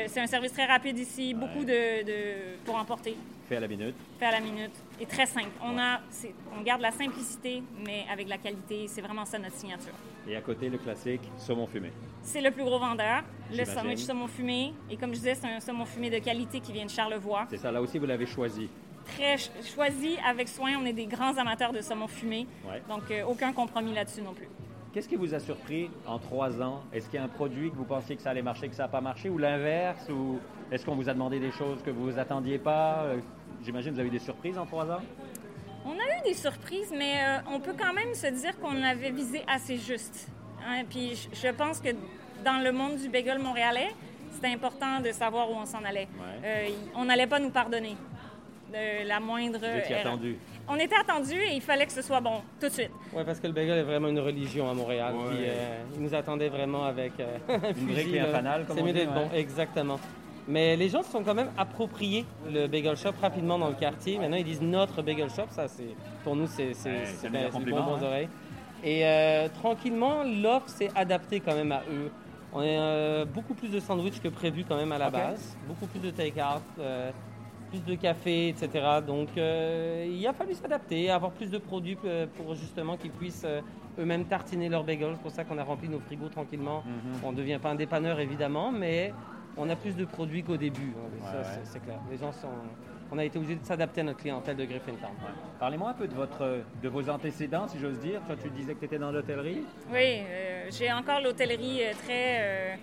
c'est 0.07 0.19
un 0.19 0.27
service 0.27 0.53
très 0.53 0.65
rapide 0.65 0.97
ici, 0.97 1.33
beaucoup 1.33 1.63
de, 1.65 2.03
de- 2.03 2.57
pour 2.65 2.75
emporter, 2.75 3.15
Fait 3.49 3.57
à 3.57 3.59
la 3.59 3.67
minute. 3.67 3.95
fait 4.19 4.25
à 4.25 4.31
la 4.31 4.39
minute, 4.39 4.71
et 4.99 5.05
très 5.05 5.25
simple. 5.25 5.49
On, 5.63 5.77
a, 5.77 5.99
c'est- 6.09 6.33
on 6.57 6.61
garde 6.61 6.81
la 6.81 6.91
simplicité, 6.91 7.61
mais 7.85 8.05
avec 8.11 8.27
la 8.29 8.37
qualité. 8.37 8.87
C'est 8.87 9.01
vraiment 9.01 9.25
ça 9.25 9.37
notre 9.37 9.55
signature. 9.55 9.93
Et 10.27 10.35
à 10.35 10.41
côté, 10.41 10.69
le 10.69 10.77
classique, 10.77 11.21
saumon 11.37 11.67
fumé. 11.67 11.91
C'est 12.23 12.41
le 12.41 12.51
plus 12.51 12.63
gros 12.63 12.79
vendeur, 12.79 13.23
le 13.51 13.65
sandwich 13.65 13.99
saumon 13.99 14.27
fumé. 14.27 14.73
Et 14.89 14.95
comme 14.97 15.09
je 15.11 15.19
disais, 15.19 15.35
c'est 15.35 15.47
un 15.47 15.59
saumon 15.59 15.85
fumé 15.85 16.09
de 16.09 16.19
qualité 16.19 16.59
qui 16.59 16.71
vient 16.71 16.85
de 16.85 16.89
Charlevoix. 16.91 17.47
C'est 17.49 17.57
ça, 17.57 17.71
là 17.71 17.81
aussi, 17.81 17.97
vous 17.99 18.05
l'avez 18.05 18.25
choisi. 18.27 18.69
Très 19.17 19.37
ch- 19.37 19.49
choisi 19.75 20.15
avec 20.25 20.47
soin. 20.47 20.73
On 20.79 20.85
est 20.85 20.93
des 20.93 21.07
grands 21.07 21.35
amateurs 21.37 21.73
de 21.73 21.81
saumon 21.81 22.07
fumé. 22.07 22.45
Ouais. 22.69 22.81
Donc, 22.87 23.09
euh, 23.09 23.23
aucun 23.25 23.51
compromis 23.51 23.93
là-dessus 23.93 24.21
non 24.21 24.33
plus. 24.33 24.47
Qu'est-ce 24.93 25.07
qui 25.07 25.15
vous 25.15 25.33
a 25.33 25.39
surpris 25.39 25.89
en 26.05 26.19
trois 26.19 26.61
ans? 26.61 26.81
Est-ce 26.91 27.05
qu'il 27.09 27.15
y 27.17 27.21
a 27.21 27.23
un 27.23 27.29
produit 27.29 27.71
que 27.71 27.75
vous 27.77 27.85
pensiez 27.85 28.17
que 28.17 28.21
ça 28.21 28.31
allait 28.31 28.41
marcher, 28.41 28.67
que 28.67 28.75
ça 28.75 28.83
n'a 28.83 28.89
pas 28.89 28.99
marché, 28.99 29.29
ou 29.29 29.37
l'inverse? 29.37 30.09
Ou 30.09 30.39
est-ce 30.69 30.85
qu'on 30.85 30.95
vous 30.95 31.07
a 31.07 31.13
demandé 31.13 31.39
des 31.39 31.51
choses 31.51 31.81
que 31.81 31.89
vous 31.91 32.11
vous 32.11 32.19
attendiez 32.19 32.57
pas? 32.57 33.03
Euh, 33.05 33.17
J'imagine 33.63 33.91
que 33.91 33.95
vous 33.95 33.99
avez 34.01 34.09
eu 34.09 34.11
des 34.11 34.19
surprises 34.19 34.57
en 34.57 34.65
trois 34.65 34.89
ans? 34.91 35.01
On 35.85 35.91
a 35.91 35.93
eu 36.19 36.23
des 36.25 36.33
surprises, 36.33 36.91
mais 36.97 37.23
euh, 37.23 37.37
on 37.53 37.59
peut 37.59 37.73
quand 37.79 37.93
même 37.93 38.13
se 38.13 38.27
dire 38.27 38.59
qu'on 38.59 38.81
avait 38.83 39.11
visé 39.11 39.43
assez 39.47 39.77
juste. 39.77 40.27
Hein, 40.67 40.83
Puis 40.89 41.29
je- 41.31 41.51
pense 41.53 41.79
que 41.79 41.89
dans 42.43 42.61
le 42.61 42.71
monde 42.71 42.97
du 42.97 43.07
bagel 43.07 43.39
montréalais, 43.39 43.91
c'était 44.33 44.47
important 44.53 44.99
de 44.99 45.11
savoir 45.11 45.49
où 45.49 45.53
on 45.55 45.65
s'en 45.65 45.83
allait. 45.85 46.07
Ouais. 46.19 46.43
Euh, 46.43 46.69
on 46.95 47.05
n'allait 47.05 47.27
pas 47.27 47.39
nous 47.39 47.49
pardonner 47.51 47.95
de 48.73 49.07
la 49.07 49.19
moindre. 49.19 49.59
Vous 49.59 49.77
étiez 49.79 49.95
attendu. 49.95 50.37
On 50.71 50.75
était 50.77 50.95
attendu 50.95 51.33
et 51.33 51.55
il 51.55 51.61
fallait 51.61 51.85
que 51.85 51.91
ce 51.91 52.01
soit 52.01 52.21
bon 52.21 52.41
tout 52.59 52.67
de 52.67 52.71
suite. 52.71 52.91
Ouais, 53.11 53.25
parce 53.25 53.41
que 53.41 53.47
le 53.47 53.53
bagel 53.53 53.79
est 53.79 53.83
vraiment 53.83 54.07
une 54.07 54.19
religion 54.19 54.69
à 54.69 54.73
Montréal. 54.73 55.13
Ouais. 55.13 55.29
Puis 55.29 55.45
euh, 55.45 55.83
ils 55.95 56.01
nous 56.01 56.15
attendaient 56.15 56.47
vraiment 56.47 56.85
avec 56.85 57.11
euh, 57.19 57.37
un 57.49 57.67
Une 57.69 57.75
fusil, 57.75 57.93
brique 57.93 58.13
et 58.13 58.19
un 58.21 58.27
fanal, 58.27 58.65
comme 58.65 58.77
C'est 58.77 58.83
mieux 58.83 58.93
d'être 58.93 59.13
bon, 59.13 59.29
exactement. 59.33 59.99
Mais 60.47 60.77
les 60.77 60.87
gens 60.87 61.03
se 61.03 61.11
sont 61.11 61.23
quand 61.23 61.33
même 61.33 61.51
appropriés 61.57 62.25
le 62.49 62.67
bagel 62.67 62.95
shop 62.95 63.11
rapidement 63.21 63.59
dans 63.59 63.67
le 63.67 63.75
quartier. 63.75 64.17
Maintenant, 64.17 64.37
ils 64.37 64.45
disent 64.45 64.61
notre 64.61 65.01
bagel 65.01 65.29
shop. 65.29 65.47
Ça, 65.51 65.67
c'est 65.67 65.95
pour 66.23 66.37
nous, 66.37 66.47
c'est 66.47 66.73
c'est 66.73 67.29
ben, 67.29 67.49
bon 67.51 67.75
aux 67.75 67.95
hein. 67.95 68.03
oreilles. 68.03 68.29
Et 68.83 69.05
euh, 69.05 69.49
tranquillement, 69.49 70.23
l'offre 70.23 70.69
s'est 70.69 70.89
adaptée 70.95 71.41
quand 71.41 71.53
même 71.53 71.73
à 71.73 71.83
eux. 71.91 72.09
On 72.53 72.61
a 72.61 72.63
euh, 72.63 73.25
beaucoup 73.25 73.53
plus 73.53 73.69
de 73.69 73.79
sandwichs 73.79 74.21
que 74.21 74.29
prévu 74.29 74.65
quand 74.67 74.77
même 74.77 74.91
à 74.91 74.97
la 74.97 75.09
base, 75.09 75.57
beaucoup 75.67 75.85
plus 75.85 75.99
de 75.99 76.11
take-out. 76.11 76.63
Plus 77.71 77.83
de 77.85 77.95
café, 77.95 78.49
etc. 78.49 78.69
Donc, 79.05 79.29
euh, 79.37 80.05
il 80.09 80.25
a 80.27 80.33
fallu 80.33 80.53
s'adapter, 80.53 81.09
avoir 81.09 81.31
plus 81.31 81.49
de 81.49 81.57
produits 81.57 81.97
euh, 82.05 82.27
pour 82.37 82.53
justement 82.53 82.97
qu'ils 82.97 83.11
puissent 83.11 83.45
euh, 83.45 83.61
eux-mêmes 83.97 84.25
tartiner 84.25 84.67
leurs 84.69 84.83
bagels. 84.83 85.13
C'est 85.15 85.21
pour 85.21 85.31
ça 85.31 85.43
qu'on 85.45 85.57
a 85.57 85.63
rempli 85.63 85.87
nos 85.87 85.99
frigos 86.01 86.27
tranquillement. 86.29 86.83
Mhm. 86.85 87.19
On 87.23 87.31
ne 87.31 87.37
devient 87.37 87.59
pas 87.61 87.69
un 87.69 87.75
dépanneur, 87.75 88.19
évidemment, 88.19 88.71
mais 88.71 89.13
on 89.57 89.69
a 89.69 89.75
plus 89.77 89.95
de 89.95 90.03
produits 90.05 90.43
qu'au 90.43 90.57
début. 90.57 90.93
hein. 90.97 91.19
Ça, 91.23 91.37
Ouais, 91.37 91.43
c'est- 91.43 91.71
C'est 91.73 91.79
clair. 91.79 91.99
Les 92.11 92.17
gens 92.17 92.31
sont... 92.33 92.49
On 93.13 93.17
a 93.17 93.25
été 93.25 93.37
obligé 93.37 93.55
de 93.55 93.65
s'adapter 93.65 93.99
à 94.01 94.03
notre 94.05 94.19
clientèle 94.19 94.55
de 94.55 94.63
Griffintown. 94.63 95.09
Ouais. 95.21 95.31
Parlez-moi 95.59 95.89
un 95.89 95.93
peu 95.93 96.07
de, 96.07 96.13
votre, 96.13 96.59
de 96.81 96.87
vos 96.89 97.09
antécédents, 97.09 97.67
si 97.67 97.77
j'ose 97.77 97.99
dire. 97.99 98.21
Toi, 98.25 98.35
tu 98.41 98.49
disais 98.49 98.73
que 98.73 98.79
tu 98.79 98.85
étais 98.85 98.97
dans 98.99 99.11
l'hôtellerie. 99.11 99.63
Oui, 99.91 100.21
euh, 100.25 100.67
j'ai 100.71 100.91
encore 100.93 101.19
l'hôtellerie 101.21 101.81
très 102.05 102.37
euh, 102.39 102.75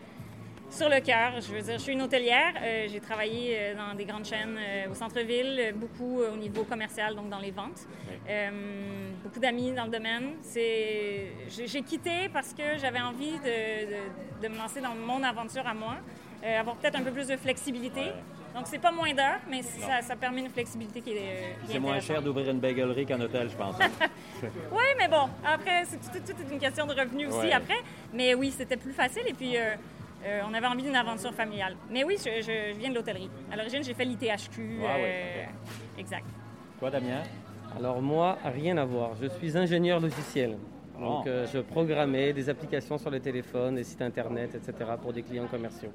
sur 0.70 0.88
le 0.88 1.00
cœur. 1.00 1.40
Je 1.40 1.52
veux 1.52 1.60
dire, 1.62 1.75
je 1.75 1.82
suis 1.82 1.92
une 1.92 2.02
hôtelière. 2.02 2.52
Euh, 2.62 2.87
j'ai 2.90 3.00
travaillé 3.00 3.56
euh, 3.58 3.75
dans 3.75 3.94
des 3.94 4.04
grandes 4.04 4.25
chaînes 4.26 4.56
euh, 4.58 4.90
au 4.90 4.94
centre-ville, 4.94 5.72
beaucoup 5.75 6.20
au 6.22 6.37
niveau 6.37 6.64
commercial, 6.64 7.14
donc 7.14 7.28
dans 7.28 7.38
les 7.38 7.50
ventes. 7.50 7.87
Euh, 8.28 8.50
beaucoup 9.25 9.40
d'amis 9.40 9.72
dans 9.72 9.84
le 9.84 9.90
domaine. 9.90 10.32
C'est, 10.42 11.28
j'ai, 11.48 11.82
quitté 11.82 12.28
parce 12.32 12.52
que 12.52 12.76
j'avais 12.78 13.00
envie 13.00 13.32
de, 13.38 13.87
de- 13.87 14.42
de 14.42 14.48
me 14.48 14.58
lancer 14.58 14.80
dans 14.80 14.94
mon 14.94 15.22
aventure 15.22 15.66
à 15.66 15.75
moi, 15.75 15.96
avoir 16.60 16.76
peut-être 16.76 16.96
un 16.96 17.02
peu 17.02 17.10
plus 17.10 17.26
de 17.28 17.37
flexibilité. 17.37 18.02
Donc, 18.54 18.66
c'est 18.66 18.78
pas 18.78 18.90
moins 18.92 19.12
d'heures, 19.12 19.40
mais 19.50 19.62
ça, 19.62 20.00
ça 20.02 20.16
permet 20.16 20.40
une 20.40 20.50
flexibilité 20.50 21.00
qui 21.00 21.10
est, 21.12 21.54
C'est 21.68 21.78
moins 21.78 22.00
cher 22.00 22.22
d'ouvrir 22.22 22.50
une 22.50 22.58
bagellerie 22.60 23.04
qu'un 23.06 23.20
hôtel, 23.20 23.48
je 23.50 23.56
pense. 23.56 23.76
Oui, 24.42 24.84
mais 24.98 25.08
bon, 25.08 25.28
après, 25.44 25.84
c'est 25.87 25.96
tout, 25.98 26.18
tout, 26.25 26.32
tout 26.32 26.52
une 26.52 26.58
question 26.60 26.87
de 26.87 26.92
revenus 26.94 27.28
aussi 27.28 27.38
Ouais. 27.48 27.52
après. 27.52 27.78
Mais 28.14 28.34
oui, 28.34 28.52
c'était 28.56 28.76
plus 28.76 28.92
facile 28.92 29.22
et 29.26 29.32
puis 29.34 29.56
euh, 29.56 29.75
euh, 30.26 30.40
on 30.48 30.54
avait 30.54 30.66
envie 30.66 30.82
d'une 30.82 30.96
aventure 30.96 31.32
familiale. 31.34 31.76
Mais 31.90 32.04
oui, 32.04 32.16
je, 32.18 32.42
je- 32.42 32.72
je 32.75 32.78
viens 32.78 32.90
de 32.90 32.94
l'hôtellerie. 32.94 33.30
À 33.52 33.56
l'origine, 33.56 33.82
j'ai 33.82 33.94
fait 33.94 34.04
l'ITHQ. 34.04 34.80
Ah 34.84 34.94
oui, 34.96 35.02
euh, 35.04 35.44
Exact. 35.98 36.26
Toi, 36.78 36.90
Damien? 36.90 37.22
Alors 37.76 38.00
moi, 38.00 38.38
rien 38.44 38.76
à 38.78 38.84
voir. 38.84 39.10
Je 39.20 39.28
suis 39.28 39.56
ingénieur 39.56 40.00
logiciel. 40.00 40.50
Donc 40.98 41.25
Oh. 41.26 41.28
euh, 41.28 41.46
je 41.52 41.58
programmais 41.60 42.32
des 42.32 42.48
applications 42.50 42.98
sur 42.98 43.10
le 43.10 43.20
téléphone, 43.20 43.76
des 43.76 43.84
sites 43.84 44.02
internet, 44.02 44.54
etc. 44.56 44.90
pour 45.00 45.12
des 45.12 45.22
clients 45.22 45.46
commerciaux. 45.46 45.92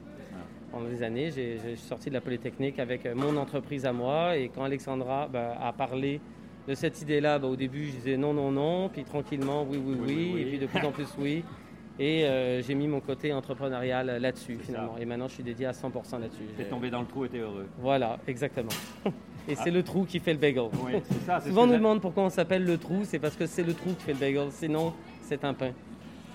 Pendant 0.72 0.88
des 0.88 1.04
années, 1.04 1.30
j'ai 1.32 1.76
sorti 1.76 2.10
de 2.10 2.14
la 2.16 2.22
Polytechnique 2.22 2.80
avec 2.80 3.06
euh, 3.06 3.14
mon 3.14 3.36
entreprise 3.38 3.86
à 3.86 3.92
moi. 3.94 4.38
Et 4.38 4.50
quand 4.50 4.64
Alexandra 4.64 5.28
ben, 5.32 5.52
a 5.62 5.72
parlé 5.74 6.20
de 6.68 6.74
cette 6.74 7.02
idée-là, 7.02 7.38
ben, 7.38 7.48
au 7.50 7.56
début, 7.56 7.86
je 7.88 7.92
disais 7.92 8.18
non, 8.18 8.34
non, 8.34 8.50
non. 8.52 8.90
Puis 8.90 9.04
tranquillement, 9.04 9.64
oui, 9.70 9.78
oui, 9.78 9.96
oui. 10.00 10.06
Oui, 10.08 10.16
oui, 10.16 10.32
oui. 10.36 10.42
Et 10.42 10.46
puis 10.46 10.60
de 10.60 10.66
plus 10.68 10.86
en 10.86 10.92
plus, 10.92 11.08
oui. 11.20 11.44
Et 12.00 12.26
euh, 12.26 12.62
j'ai 12.64 12.74
mis 12.74 12.88
mon 12.88 13.00
côté 13.02 13.32
entrepreneurial 13.34 14.08
là-dessus, 14.20 14.58
C'est 14.62 14.66
finalement. 14.68 14.96
ça. 14.96 15.02
Et 15.02 15.06
maintenant, 15.06 15.28
je 15.28 15.34
suis 15.36 15.44
dédié 15.44 15.68
à 15.68 15.72
100% 15.74 16.20
là-dessus. 16.20 16.44
T'es 16.58 16.64
J'ai- 16.64 16.70
tombé 16.70 16.90
dans 16.90 17.02
le 17.02 17.06
trou 17.08 17.26
et 17.26 17.30
t'es 17.30 17.38
heureux. 17.38 17.68
Voilà, 17.80 18.18
exactement. 18.28 18.72
Et 19.48 19.56
c'est 19.56 19.72
le 19.72 19.84
trou 19.84 20.06
qui 20.06 20.20
fait 20.20 20.32
le 20.34 20.40
bagel. 20.40 20.70
Oui, 20.86 20.94
c'est 21.04 21.26
ça. 21.26 21.40
c'est 21.40 21.46
ce 21.46 21.50
Souvent, 21.50 21.64
on 21.64 21.68
nous 21.68 21.74
demande 21.74 22.02
pourquoi 22.02 22.24
on 22.24 22.30
s'appelle 22.30 22.64
le 22.64 22.78
trou. 22.78 23.02
C'est 23.04 23.20
parce 23.20 23.36
que 23.36 23.46
c'est 23.46 23.64
le 23.64 23.74
trou 23.74 23.90
qui 23.94 24.06
fait 24.06 24.14
le 24.14 24.20
bagel. 24.20 24.48
Sinon, 24.52 24.94
c'est 25.22 25.44
un 25.44 25.54
pain. 25.54 25.72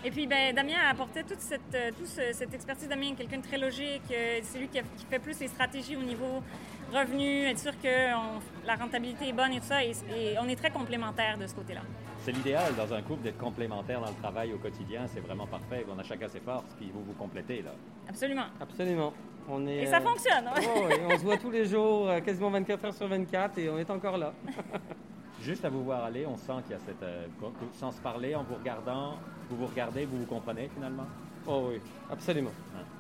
Et 0.05 0.11
puis, 0.11 0.27
ben, 0.27 0.55
Damien 0.55 0.75
a 0.87 0.91
apporté 0.91 1.23
toute 1.25 1.41
cette, 1.41 1.61
euh, 1.75 1.91
tout 1.99 2.07
ce- 2.07 2.33
cette 2.33 2.53
expertise. 2.55 2.87
Damien 2.87 3.13
est 3.13 3.15
quelqu'un 3.17 3.39
de 3.39 3.43
très 3.43 3.59
logique. 3.59 4.03
euh, 4.13 4.39
C'est 4.43 4.59
lui 4.59 4.69
qui, 4.69 4.79
a- 4.79 4.83
qui 4.83 5.07
fait 5.11 5.19
plus 5.19 5.41
les 5.41 5.49
stratégies 5.49 5.97
au 5.97 6.03
niveau 6.03 6.43
revenu, 6.93 7.45
être 7.45 7.59
sûr 7.59 7.73
que 7.81 8.15
on- 8.15 8.41
la 8.67 8.75
rentabilité 8.77 9.29
est 9.29 9.33
bonne 9.33 9.53
et 9.53 9.61
tout 9.61 9.67
ça. 9.67 9.85
Et, 9.85 9.91
et 9.91 10.39
on 10.41 10.49
est 10.49 10.57
très 10.57 10.71
complémentaires 10.71 11.39
de 11.39 11.47
ce 11.47 11.55
côté-là. 11.55 11.81
C'est 12.21 12.33
l'idéal 12.33 12.75
dans 12.77 12.93
un 12.93 13.01
couple 13.03 13.23
d'être 13.23 13.39
complémentaire 13.39 14.01
dans 14.01 14.09
le 14.09 14.15
travail 14.23 14.53
au 14.53 14.59
quotidien. 14.59 15.07
C'est 15.07 15.21
vraiment 15.21 15.47
parfait. 15.47 15.87
On 15.95 15.99
a 15.99 16.03
chacun 16.03 16.29
ses 16.29 16.41
forces, 16.41 16.75
puis 16.77 16.91
vous 16.93 17.03
vous 17.03 17.13
complétez, 17.15 17.63
là. 17.63 17.71
Absolument. 18.09 18.47
Absolument. 18.61 19.13
On 19.51 19.67
est, 19.67 19.85
Et 19.85 19.87
ça 19.87 19.97
euh, 19.99 20.01
fonctionne. 20.01 20.47
hein? 20.47 20.53
ouais, 20.61 20.87
ouais, 20.89 21.03
on 21.15 21.19
se 21.19 21.23
voit 21.25 21.39
tous 21.39 21.51
les 21.51 21.65
jours, 21.65 22.09
euh, 22.11 22.21
quasiment 22.21 22.51
24 22.51 22.85
heures 22.85 22.95
sur 22.95 23.09
24, 23.09 23.57
et 23.59 23.71
on 23.71 23.79
est 23.79 23.89
encore 23.91 24.19
là. 24.19 24.33
Juste 25.41 25.65
à 25.65 25.71
vous 25.71 25.85
voir 25.85 26.05
aller, 26.05 26.27
on 26.27 26.37
sent 26.37 26.53
qu'il 26.65 26.73
y 26.73 26.75
a 26.75 26.81
cette... 26.81 27.03
euh, 27.03 27.27
sans 27.75 27.93
se 27.93 28.01
parler, 28.01 28.35
en 28.35 28.43
vous 28.43 28.57
regardant, 28.57 29.15
vous 29.49 29.57
vous 29.57 29.67
regardez, 29.67 30.05
vous 30.05 30.19
vous 30.19 30.27
comprenez, 30.27 30.69
finalement? 30.75 31.07
Oh 31.49 31.69
oui, 31.71 31.81
absolument. 32.11 32.51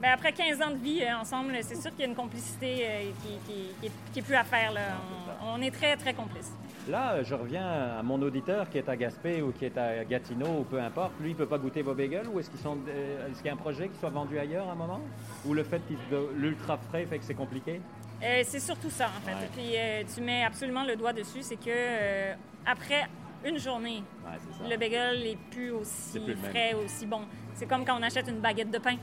Ben, 0.00 0.11
après 0.12 0.33
15 0.33 0.62
ans 0.62 0.71
de 0.71 0.76
vie 0.76 1.02
euh, 1.02 1.17
ensemble, 1.21 1.52
c'est 1.62 1.75
sûr 1.75 1.90
qu'il 1.90 2.00
y 2.00 2.05
a 2.05 2.07
une 2.07 2.14
complicité 2.14 2.78
euh, 2.87 3.11
qui, 3.23 3.52
qui- 3.52 3.69
qui 3.81 3.87
est, 3.87 3.93
qui 4.12 4.19
est 4.21 4.23
plus 4.23 4.35
à 4.37 4.45
faire. 4.45 4.73
Là. 4.73 4.81
On, 5.43 5.59
on 5.59 5.62
est 5.62 5.71
très, 5.73 5.97
très 5.97 6.14
complices. 6.14 6.52
Là, 6.88 7.14
euh, 7.14 7.25
je 7.25 7.35
reviens 7.35 7.67
à 7.99 8.02
mon 8.02 8.21
auditeur 8.23 8.71
qui 8.71 8.78
est 8.78 8.88
à 8.88 8.97
Gaspé 8.97 9.43
ou 9.43 9.50
qui 9.52 9.64
est 9.67 9.76
à 9.76 10.05
Gatineau 10.05 10.61
ou 10.61 10.64
peu 10.64 10.81
importe. 10.81 11.12
Lui, 11.21 11.31
il 11.31 11.37
peut 11.37 11.47
pas 11.47 11.59
goûter 11.59 11.83
vos 11.83 11.95
bagels 11.95 12.28
ou 12.28 12.38
est-ce 12.40 12.49
qu'ils 12.49 12.61
sont, 12.61 12.78
euh, 12.88 13.28
est-ce 13.28 13.38
qu'il 13.38 13.47
y 13.47 13.50
a 13.50 13.55
un 13.55 13.57
projet 13.57 13.88
qui 13.88 13.99
soit 13.99 14.09
vendu 14.11 14.38
ailleurs 14.38 14.69
à 14.69 14.73
un 14.73 14.76
moment? 14.76 15.00
Ou 15.45 15.52
le 15.52 15.64
fait 15.64 15.81
qu'il 15.87 15.97
de 16.11 16.28
l'ultra 16.37 16.78
frais 16.78 17.05
fait 17.07 17.19
que 17.19 17.25
c'est 17.25 17.35
compliqué? 17.35 17.81
Euh, 18.23 18.43
c'est 18.45 18.61
surtout 18.61 18.90
ça, 18.90 19.07
en 19.09 19.21
fait. 19.26 19.35
Ouais. 19.35 19.45
Et 19.45 19.49
puis, 19.57 19.76
euh, 19.76 20.02
tu 20.14 20.21
mets 20.23 20.45
absolument 20.45 20.85
le 20.85 20.95
doigt 20.97 21.12
dessus, 21.12 21.43
c'est 21.43 21.57
que 21.57 21.64
euh, 21.69 22.35
après 22.64 23.07
une 23.45 23.59
journée, 23.59 24.02
Ouais, 24.25 24.69
le 24.71 24.76
bagel 24.76 25.21
n'est 25.23 25.38
plus 25.50 25.71
aussi 25.73 25.90
C'est 26.12 26.21
plus 26.21 26.37
frais, 26.37 26.75
aussi 26.75 27.07
bon. 27.07 27.21
C'est 27.59 27.67
comme 27.67 27.85
quand 27.85 27.99
on 27.99 28.03
achète 28.03 28.29
une 28.29 28.38
baguette 28.38 28.71
de 28.71 28.79
pain. 28.79 28.95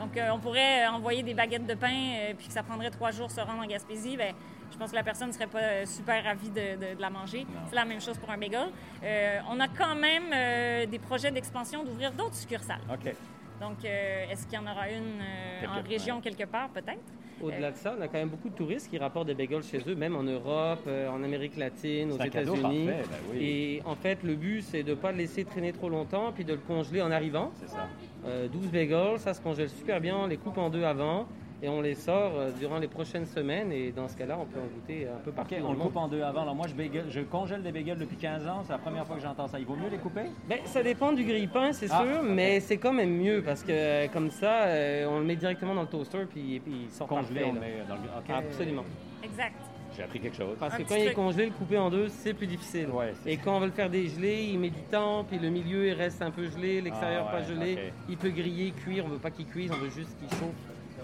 Donc, 0.00 0.16
euh, 0.16 0.30
on 0.34 0.38
pourrait 0.40 0.84
euh, 0.84 0.90
envoyer 0.90 1.22
des 1.22 1.34
baguettes 1.34 1.66
de 1.66 1.74
pain, 1.74 1.92
euh, 1.92 2.34
puis 2.36 2.48
que 2.48 2.52
ça 2.52 2.64
prendrait 2.64 2.90
trois 2.90 3.12
jours 3.12 3.30
se 3.30 3.40
rendre 3.40 3.62
en 3.62 3.66
Gaspésie. 3.66 4.16
Ben, 4.16 4.34
je 4.72 4.76
pense 4.76 4.90
que 4.90 4.96
la 4.96 5.04
personne 5.04 5.28
ne 5.28 5.32
serait 5.32 5.46
pas 5.46 5.60
euh, 5.60 5.86
super 5.86 6.24
ravie 6.24 6.48
de, 6.50 6.74
de- 6.76 6.96
de 6.96 7.00
la 7.00 7.10
manger. 7.10 7.46
C'est 7.68 7.76
la 7.76 7.84
même 7.84 8.00
chose 8.00 8.18
pour 8.18 8.28
un 8.30 8.38
bagel. 8.38 8.68
Euh, 9.04 9.38
on 9.48 9.60
a 9.60 9.68
quand 9.68 9.94
même 9.94 10.88
des 10.90 10.98
projets 10.98 11.30
d'expansion 11.30 11.84
d'ouvrir 11.84 12.10
d'autres 12.12 12.34
succursales. 12.34 12.80
OK. 12.92 13.14
Donc, 13.60 13.84
est-ce 13.84 14.44
qu'il 14.46 14.54
y 14.54 14.58
en 14.58 14.66
aura 14.66 14.90
une 14.90 15.22
en 15.68 15.88
région 15.88 16.16
ouais. 16.16 16.22
quelque 16.22 16.44
part, 16.50 16.68
peut-être? 16.70 16.98
Au-delà 17.42 17.72
de 17.72 17.76
ça, 17.76 17.94
on 17.98 18.00
a 18.00 18.06
quand 18.06 18.18
même 18.18 18.28
beaucoup 18.28 18.48
de 18.48 18.54
touristes 18.54 18.88
qui 18.88 18.98
rapportent 18.98 19.26
des 19.26 19.34
bagels 19.34 19.64
chez 19.64 19.80
eux, 19.88 19.94
même 19.94 20.14
en 20.14 20.22
Europe, 20.22 20.82
euh, 20.86 21.08
en 21.08 21.22
Amérique 21.24 21.56
latine, 21.56 22.12
aux 22.12 22.24
États-Unis. 22.24 22.86
ben 22.86 23.04
oui. 23.32 23.38
Et 23.40 23.82
en 23.84 23.96
fait, 23.96 24.22
le 24.22 24.36
but, 24.36 24.62
c'est 24.62 24.82
de 24.82 24.90
ne 24.90 24.94
pas 24.94 25.10
le 25.10 25.18
laisser 25.18 25.44
traîner 25.44 25.72
trop 25.72 25.88
longtemps, 25.88 26.32
puis 26.32 26.44
de 26.44 26.52
le 26.52 26.60
congeler 26.60 27.02
en 27.02 27.10
arrivant. 27.10 27.50
C'est 27.60 27.68
ça. 27.68 27.88
Euh, 28.26 28.46
12 28.48 28.70
bagels, 28.70 29.18
ça 29.18 29.34
se 29.34 29.40
congèle 29.40 29.68
super 29.68 30.00
bien, 30.00 30.16
on 30.16 30.26
les 30.26 30.36
coupe 30.36 30.58
en 30.58 30.70
deux 30.70 30.84
avant, 30.84 31.26
et 31.62 31.68
on 31.68 31.80
les 31.80 31.94
sort 31.94 32.32
euh, 32.36 32.50
durant 32.58 32.78
les 32.78 32.88
prochaines 32.88 33.24
semaines. 33.26 33.70
Et 33.72 33.92
dans 33.92 34.08
ce 34.08 34.16
cas-là, 34.16 34.36
on 34.40 34.44
peut 34.46 34.58
en 34.58 34.66
goûter 34.66 35.06
un 35.06 35.20
peu 35.24 35.30
partout 35.30 35.54
on 35.64 35.72
le 35.72 35.78
coupe 35.78 35.96
en 35.96 36.08
deux 36.08 36.22
avant. 36.22 36.42
Alors 36.42 36.56
moi, 36.56 36.66
je, 36.66 36.74
bagel- 36.74 37.06
je 37.08 37.20
congèle 37.20 37.62
des 37.62 37.70
bagels 37.70 37.98
depuis 37.98 38.16
15 38.16 38.46
ans. 38.48 38.62
C'est 38.64 38.72
la 38.72 38.78
première 38.78 39.06
fois 39.06 39.16
que 39.16 39.22
j'entends 39.22 39.46
ça. 39.46 39.58
Il 39.60 39.64
vaut 39.66 39.76
mieux 39.76 39.88
les 39.90 39.98
couper? 39.98 40.24
Ben, 40.48 40.58
ça 40.64 40.82
dépend 40.82 41.12
du 41.12 41.24
grille-pain, 41.24 41.72
c'est 41.72 41.86
Ah, 41.90 42.02
sûr, 42.04 42.22
mais 42.24 42.58
c'est 42.60 42.78
quand 42.78 42.92
même 42.92 43.16
mieux 43.16 43.42
parce 43.42 43.62
que 43.62 44.08
comme 44.08 44.30
ça, 44.30 44.64
euh, 44.64 45.06
on 45.08 45.20
le 45.20 45.24
met 45.24 45.36
directement 45.36 45.74
dans 45.74 45.82
le 45.82 45.88
toaster 45.88 46.24
puis, 46.28 46.58
puis 46.60 46.86
il 46.86 46.90
sort 46.90 47.06
Congelé, 47.06 47.40
parfait, 47.42 47.56
on 47.56 47.60
met 47.60 47.74
dans 47.88 47.94
le... 47.94 48.34
Absolument. 48.48 48.84
Exact. 49.22 49.54
J'ai 49.96 50.02
appris 50.04 50.20
quelque 50.20 50.36
chose. 50.36 50.56
Parce 50.58 50.76
que 50.76 50.82
quand 50.84 50.94
il 50.96 51.08
est 51.08 51.12
congelé, 51.12 51.44
le 51.46 51.52
couper 51.52 51.76
en 51.76 51.90
deux, 51.90 52.08
c'est 52.08 52.32
plus 52.32 52.46
difficile. 52.46 52.88
Ouais, 52.88 53.12
Et 53.26 53.36
quand 53.36 53.56
on 53.56 53.60
veut 53.60 53.66
le 53.66 53.72
faire 53.72 53.90
dégeler, 53.90 54.48
il 54.50 54.58
met 54.58 54.70
du 54.70 54.80
temps, 54.90 55.22
puis 55.22 55.38
le 55.38 55.50
milieu 55.50 55.86
il 55.88 55.92
reste 55.92 56.22
un 56.22 56.30
peu 56.30 56.48
gelé, 56.48 56.80
l'extérieur 56.80 57.26
Ah 57.30 57.34
ouais, 57.36 57.42
pas 57.42 57.46
gelé. 57.46 57.92
Il 58.08 58.16
peut 58.16 58.30
griller, 58.30 58.70
cuire, 58.72 59.04
on 59.04 59.10
veut 59.10 59.18
pas 59.18 59.30
qu'il 59.30 59.46
cuise, 59.46 59.70
on 59.70 59.76
veut 59.76 59.90
juste 59.90 60.16
qu'il 60.18 60.30
chauffe 60.30 60.54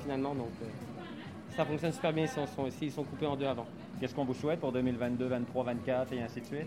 finalement. 0.03 0.35
Donc 0.35 0.51
euh, 0.63 0.67
ça 1.57 1.65
fonctionne 1.65 1.93
super 1.93 2.13
bien 2.13 2.27
sont, 2.27 2.47
ils 2.81 2.93
sont 2.93 3.05
coupés 3.05 3.27
en 3.27 3.37
deux 3.37 3.47
avant. 3.47 3.67
Qu'est-ce 4.01 4.15
qu'on 4.15 4.25
vous 4.25 4.35
souhaite 4.35 4.61
pour 4.61 4.71
2022, 4.73 5.27
23, 5.27 5.65
24 5.65 6.13
et 6.13 6.23
ainsi 6.23 6.41
de 6.41 6.47
suite? 6.47 6.67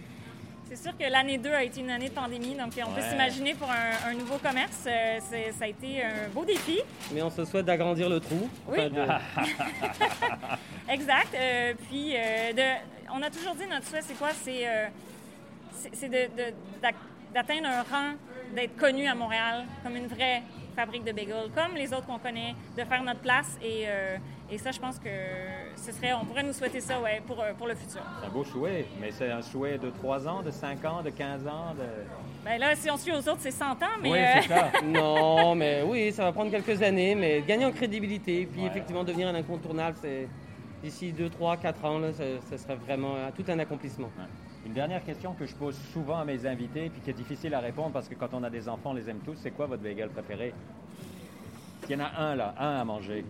C'est 0.69 0.77
sûr 0.77 0.97
que 0.97 1.03
l'année 1.09 1.37
2 1.37 1.49
a 1.49 1.63
été 1.63 1.81
une 1.81 1.89
année 1.89 2.07
de 2.07 2.13
pandémie, 2.13 2.55
donc 2.55 2.71
on 2.87 2.91
peut 2.93 3.01
s'imaginer 3.01 3.53
pour 3.55 3.69
un, 3.69 4.09
un 4.09 4.13
nouveau 4.13 4.37
commerce, 4.37 4.85
euh, 4.87 5.19
ça 5.19 5.65
a 5.65 5.67
été 5.67 6.01
un 6.01 6.29
beau 6.33 6.45
défi. 6.45 6.79
Mais 7.13 7.21
on 7.21 7.29
se 7.29 7.43
souhaite 7.43 7.65
d'agrandir 7.65 8.07
le 8.07 8.21
trou. 8.21 8.49
Oui. 8.69 8.77
de- 8.89 9.01
Exact. 10.89 11.35
Euh, 11.35 11.73
puis, 11.89 12.13
euh, 12.15 12.53
de- 12.53 12.79
on 13.13 13.21
a 13.21 13.29
toujours 13.29 13.53
dit 13.55 13.65
notre 13.69 13.85
souhait, 13.87 14.01
c'est 14.01 14.17
quoi? 14.17 14.29
C'est 14.31 14.65
euh, 14.65 14.87
d'atteindre 17.33 17.67
un 17.67 17.81
rang, 17.83 18.13
d'être 18.55 18.75
connu 18.77 19.07
à 19.07 19.15
Montréal 19.15 19.65
comme 19.83 19.95
une 19.97 20.07
vraie 20.07 20.41
fabrique 20.75 21.03
de 21.03 21.11
bagels, 21.11 21.49
comme 21.55 21.75
les 21.75 21.93
autres 21.93 22.05
qu'on 22.05 22.19
connaît, 22.19 22.55
de 22.77 22.83
faire 22.83 23.03
notre 23.03 23.19
place. 23.21 23.57
Et, 23.63 23.83
euh, 23.87 24.17
et 24.51 24.57
ça, 24.57 24.71
je 24.71 24.79
pense 24.79 24.99
que 24.99 25.09
ce 25.75 25.91
serait, 25.91 26.13
on 26.13 26.25
pourrait 26.25 26.43
nous 26.43 26.53
souhaiter 26.53 26.81
ça 26.81 26.99
ouais, 26.99 27.21
pour, 27.25 27.39
euh, 27.41 27.53
pour 27.57 27.67
le 27.67 27.75
futur. 27.75 28.01
C'est 28.19 28.27
un 28.27 28.29
beau 28.29 28.43
souhait, 28.43 28.85
mais 28.99 29.11
c'est 29.11 29.31
un 29.31 29.41
souhait 29.41 29.77
de 29.77 29.89
3 29.89 30.27
ans, 30.27 30.41
de 30.41 30.51
5 30.51 30.83
ans, 30.85 31.01
de 31.01 31.09
15 31.09 31.47
ans. 31.47 31.73
De... 31.77 31.83
Ben 32.45 32.59
là, 32.59 32.75
si 32.75 32.89
on 32.91 32.97
suit 32.97 33.11
aux 33.13 33.17
autres, 33.19 33.37
c'est 33.39 33.51
100 33.51 33.65
ans, 33.71 33.75
mais 34.01 34.11
oui, 34.11 34.17
euh, 34.19 34.41
c'est 34.41 34.47
ça. 34.49 34.71
non, 34.85 35.55
mais 35.55 35.83
oui, 35.83 36.11
ça 36.11 36.23
va 36.23 36.31
prendre 36.31 36.51
quelques 36.51 36.81
années, 36.81 37.15
mais 37.15 37.41
gagner 37.41 37.65
en 37.65 37.71
crédibilité, 37.71 38.47
puis 38.51 38.61
Ouais. 38.61 38.67
effectivement 38.67 39.03
devenir 39.03 39.27
un 39.29 39.35
incontournable, 39.35 39.97
c'est 40.01 40.27
d'ici 40.83 41.11
2, 41.11 41.29
3, 41.29 41.57
4 41.57 41.85
ans, 41.85 41.99
là, 41.99 42.11
ça, 42.11 42.23
ça 42.49 42.57
serait 42.57 42.75
vraiment 42.75 43.15
euh, 43.15 43.29
tout 43.35 43.43
un 43.49 43.59
accomplissement. 43.59 44.09
Ouais. 44.17 44.25
Une 44.65 44.73
dernière 44.73 45.03
question 45.03 45.33
que 45.33 45.45
je 45.45 45.55
pose 45.55 45.75
souvent 45.91 46.19
à 46.19 46.25
mes 46.25 46.45
invités, 46.45 46.89
puis 46.89 47.01
qui 47.01 47.09
est 47.09 47.13
difficile 47.13 47.53
à 47.55 47.59
répondre 47.59 47.91
parce 47.91 48.07
que 48.07 48.15
quand 48.15 48.29
on 48.33 48.43
a 48.43 48.49
des 48.49 48.69
enfants, 48.69 48.91
on 48.91 48.93
les 48.93 49.09
aime 49.09 49.19
tous. 49.25 49.35
C'est 49.41 49.51
quoi 49.51 49.65
votre 49.65 49.81
bagel 49.81 50.09
préféré? 50.09 50.53
Il 51.89 51.97
y 51.97 52.01
en 52.01 52.05
a 52.05 52.11
un 52.21 52.35
là, 52.35 52.53
un 52.59 52.79
à 52.81 52.85
manger. 52.85 53.25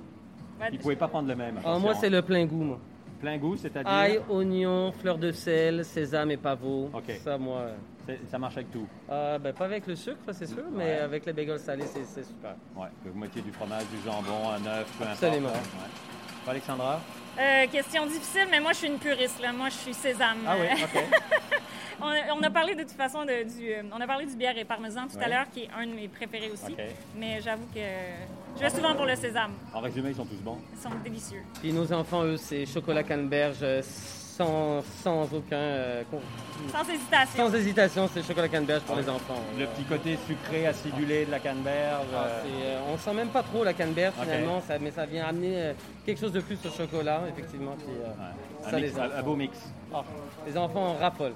Vous 0.60 0.74
ne 0.76 0.78
pouvez 0.78 0.96
pas 0.96 1.08
prendre 1.08 1.28
le 1.30 1.36
même. 1.36 1.56
Ah, 1.65 1.80
moi, 1.80 1.96
c'est 1.96 2.10
le 2.10 2.22
plein 2.22 2.46
goût, 2.46 2.63
moi. 2.63 2.80
plein 3.20 3.38
goût, 3.38 3.56
c'est-à-dire? 3.56 3.91
Ail, 3.91 4.20
oignon, 4.30 4.91
fleur 4.91 5.17
de 5.17 5.32
sel, 5.32 5.86
sésame 5.86 6.32
et 6.32 6.38
pavot. 6.38 6.89
Ok. 6.94 7.12
Ça, 7.24 7.38
moi. 7.38 7.67
euh, 8.10 8.15
ça 8.30 8.38
marche 8.38 8.58
avec 8.58 8.70
tout? 8.72 8.86
ah, 9.10 9.39
ben, 9.39 9.54
pas 9.54 9.65
avec 9.65 9.88
le 9.88 9.96
sucre, 9.96 10.17
c'est 10.34 10.48
sûr, 10.48 10.63
mais 10.72 10.84
Ouais. 10.84 11.00
avec 11.00 11.26
les 11.26 11.34
bagels 11.34 11.60
salés, 11.60 11.86
c'est 11.86 12.24
super. 12.26 12.56
Ouais. 12.76 12.88
Mettiez 13.15 13.41
du 13.41 13.52
fromage, 13.52 13.86
du 13.89 13.98
jambon, 14.06 14.50
un 14.50 14.65
œuf, 14.67 14.91
peu 14.98 15.04
importe. 15.06 15.24
Absolument. 15.24 15.50
Ouais. 15.50 16.11
Alexandra? 16.47 16.99
Euh, 17.39 17.67
question 17.67 18.06
difficile, 18.06 18.47
mais 18.49 18.60
moi, 18.60 18.73
je 18.73 18.77
suis 18.80 18.88
une 18.88 18.97
puriste. 18.99 19.41
Là. 19.41 19.51
Moi, 19.54 19.69
je 19.69 19.75
suis 19.75 19.93
sésame. 19.93 20.39
Ah 20.47 20.56
oui, 20.60 20.67
ok. 20.84 21.04
on, 22.01 22.08
a, 22.08 22.34
on 22.38 22.43
a 22.43 22.49
parlé 22.49 22.75
de 22.75 22.82
toute 22.82 22.91
façon 22.91 23.23
de, 23.23 23.43
du, 23.43 23.71
euh, 23.73 23.84
on 23.95 24.01
a 24.01 24.08
parlé 24.08 24.25
du 24.25 24.36
bière 24.36 24.58
et 24.58 24.65
parmesan 24.65 25.08
tout 25.08 25.17
Ouais. 25.17 25.23
à 25.25 25.30
l'heure, 25.30 25.45
qui 25.54 25.62
est 25.63 25.69
un 25.77 25.86
de 25.88 25.93
mes 25.93 26.08
préférés 26.08 26.49
aussi. 26.51 26.73
Ok. 26.73 26.80
Mais 27.15 27.39
j'avoue 27.41 27.67
que 27.73 27.80
je 28.58 28.62
vais 28.62 28.69
souvent 28.69 28.95
pour 28.95 29.06
le 29.06 29.15
sésame. 29.15 29.51
En 29.73 29.80
résumé, 29.80 30.10
ils 30.10 30.15
sont 30.15 30.25
tous 30.25 30.36
bons. 30.41 30.58
Ils 30.73 30.80
sont 30.82 30.89
délicieux. 31.04 31.41
Puis 31.62 31.71
nos 31.71 31.91
enfants, 31.93 32.23
eux, 32.23 32.38
c'est 32.38 32.65
chocolat 32.65 33.04
canneberge 33.04 33.60
euh, 33.62 33.82
sans, 34.45 34.82
sans 35.04 35.34
aucun. 35.36 35.56
euh, 35.56 36.04
con- 36.10 36.19
Sans 36.71 36.88
hésitation. 36.89 37.47
sans 37.49 37.56
hésitation, 37.56 38.10
c'est 38.13 38.23
chocolat 38.25 38.47
canneberge 38.47 38.82
pour 38.84 38.95
Ouais. 38.95 39.01
les 39.01 39.10
enfants. 39.10 39.39
Le 39.58 39.65
petit 39.67 39.84
côté 39.84 40.17
sucré, 40.27 40.67
acidulé 40.67 41.25
de 41.25 41.32
la 41.32 41.39
canneberge. 41.39 42.06
Ah, 42.15 42.23
euh, 42.25 42.41
euh, 42.63 42.80
on 42.93 42.97
sent 42.97 43.13
même 43.13 43.30
pas 43.30 43.43
trop 43.43 43.63
la 43.63 43.73
canneberge 43.73 44.13
finalement, 44.21 44.62
ça, 44.67 44.77
mais 44.80 44.91
ça 44.91 45.06
vient 45.06 45.25
amener 45.25 45.54
euh, 45.56 45.73
quelque 46.06 46.19
chose 46.19 46.32
de 46.32 46.41
plus 46.41 46.58
au 46.65 46.69
chocolat, 46.69 47.21
effectivement. 47.30 47.75
Puis, 47.77 47.88
euh, 47.99 48.08
ouais. 48.08 48.69
ça, 48.69 48.77
un, 48.77 48.80
mix- 48.80 48.93
les 48.93 48.99
enfants. 48.99 49.15
un 49.17 49.23
beau 49.23 49.36
mix. 49.36 49.58
ah, 49.93 50.04
les 50.47 50.58
enfants 50.58 50.88
en 50.89 50.93
raffolent. 50.97 51.34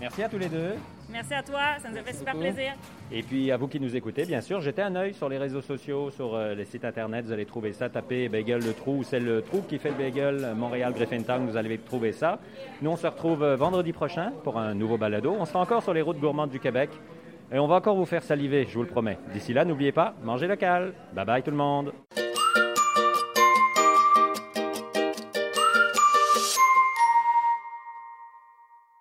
Merci 0.00 0.22
à 0.22 0.28
tous 0.28 0.38
les 0.38 0.48
deux. 0.48 0.74
Merci 1.10 1.34
à 1.34 1.42
toi, 1.42 1.60
ça 1.82 1.88
nous 1.90 1.96
a 1.96 2.02
fait 2.02 2.12
super 2.12 2.34
beaucoup. 2.34 2.44
plaisir. 2.44 2.74
Et 3.10 3.22
puis 3.22 3.50
à 3.50 3.56
vous 3.56 3.66
qui 3.66 3.80
nous 3.80 3.96
écoutez, 3.96 4.26
bien 4.26 4.40
sûr, 4.40 4.60
jetez 4.60 4.82
un 4.82 4.94
œil 4.94 5.14
sur 5.14 5.28
les 5.28 5.38
réseaux 5.38 5.62
sociaux, 5.62 6.10
sur 6.10 6.34
euh, 6.34 6.54
les 6.54 6.66
sites 6.66 6.84
internet, 6.84 7.24
vous 7.24 7.32
allez 7.32 7.46
trouver 7.46 7.72
ça. 7.72 7.88
Tapez 7.88 8.28
Bagel 8.28 8.62
le 8.62 8.74
Trou, 8.74 9.02
c'est 9.02 9.18
le 9.18 9.42
Trou 9.42 9.62
qui 9.66 9.78
fait 9.78 9.88
le 9.90 9.96
bagel, 9.96 10.54
Montréal 10.54 10.92
Griffintown, 10.92 11.46
vous 11.46 11.56
allez 11.56 11.78
trouver 11.78 12.12
ça. 12.12 12.38
Nous, 12.82 12.90
on 12.90 12.96
se 12.96 13.06
retrouve 13.06 13.42
euh, 13.42 13.56
vendredi 13.56 13.92
prochain 13.92 14.32
pour 14.44 14.58
un 14.58 14.74
nouveau 14.74 14.98
balado. 14.98 15.34
On 15.38 15.44
sera 15.46 15.60
encore 15.60 15.82
sur 15.82 15.94
les 15.94 16.02
routes 16.02 16.20
gourmandes 16.20 16.50
du 16.50 16.60
Québec 16.60 16.90
et 17.50 17.58
on 17.58 17.66
va 17.66 17.76
encore 17.76 17.96
vous 17.96 18.04
faire 18.06 18.22
saliver, 18.22 18.66
je 18.68 18.74
vous 18.74 18.82
le 18.82 18.88
promets. 18.88 19.18
D'ici 19.32 19.54
là, 19.54 19.64
n'oubliez 19.64 19.92
pas, 19.92 20.14
mangez 20.22 20.46
local. 20.46 20.92
Bye 21.14 21.24
bye 21.24 21.42
tout 21.42 21.50
le 21.50 21.56
monde. 21.56 21.92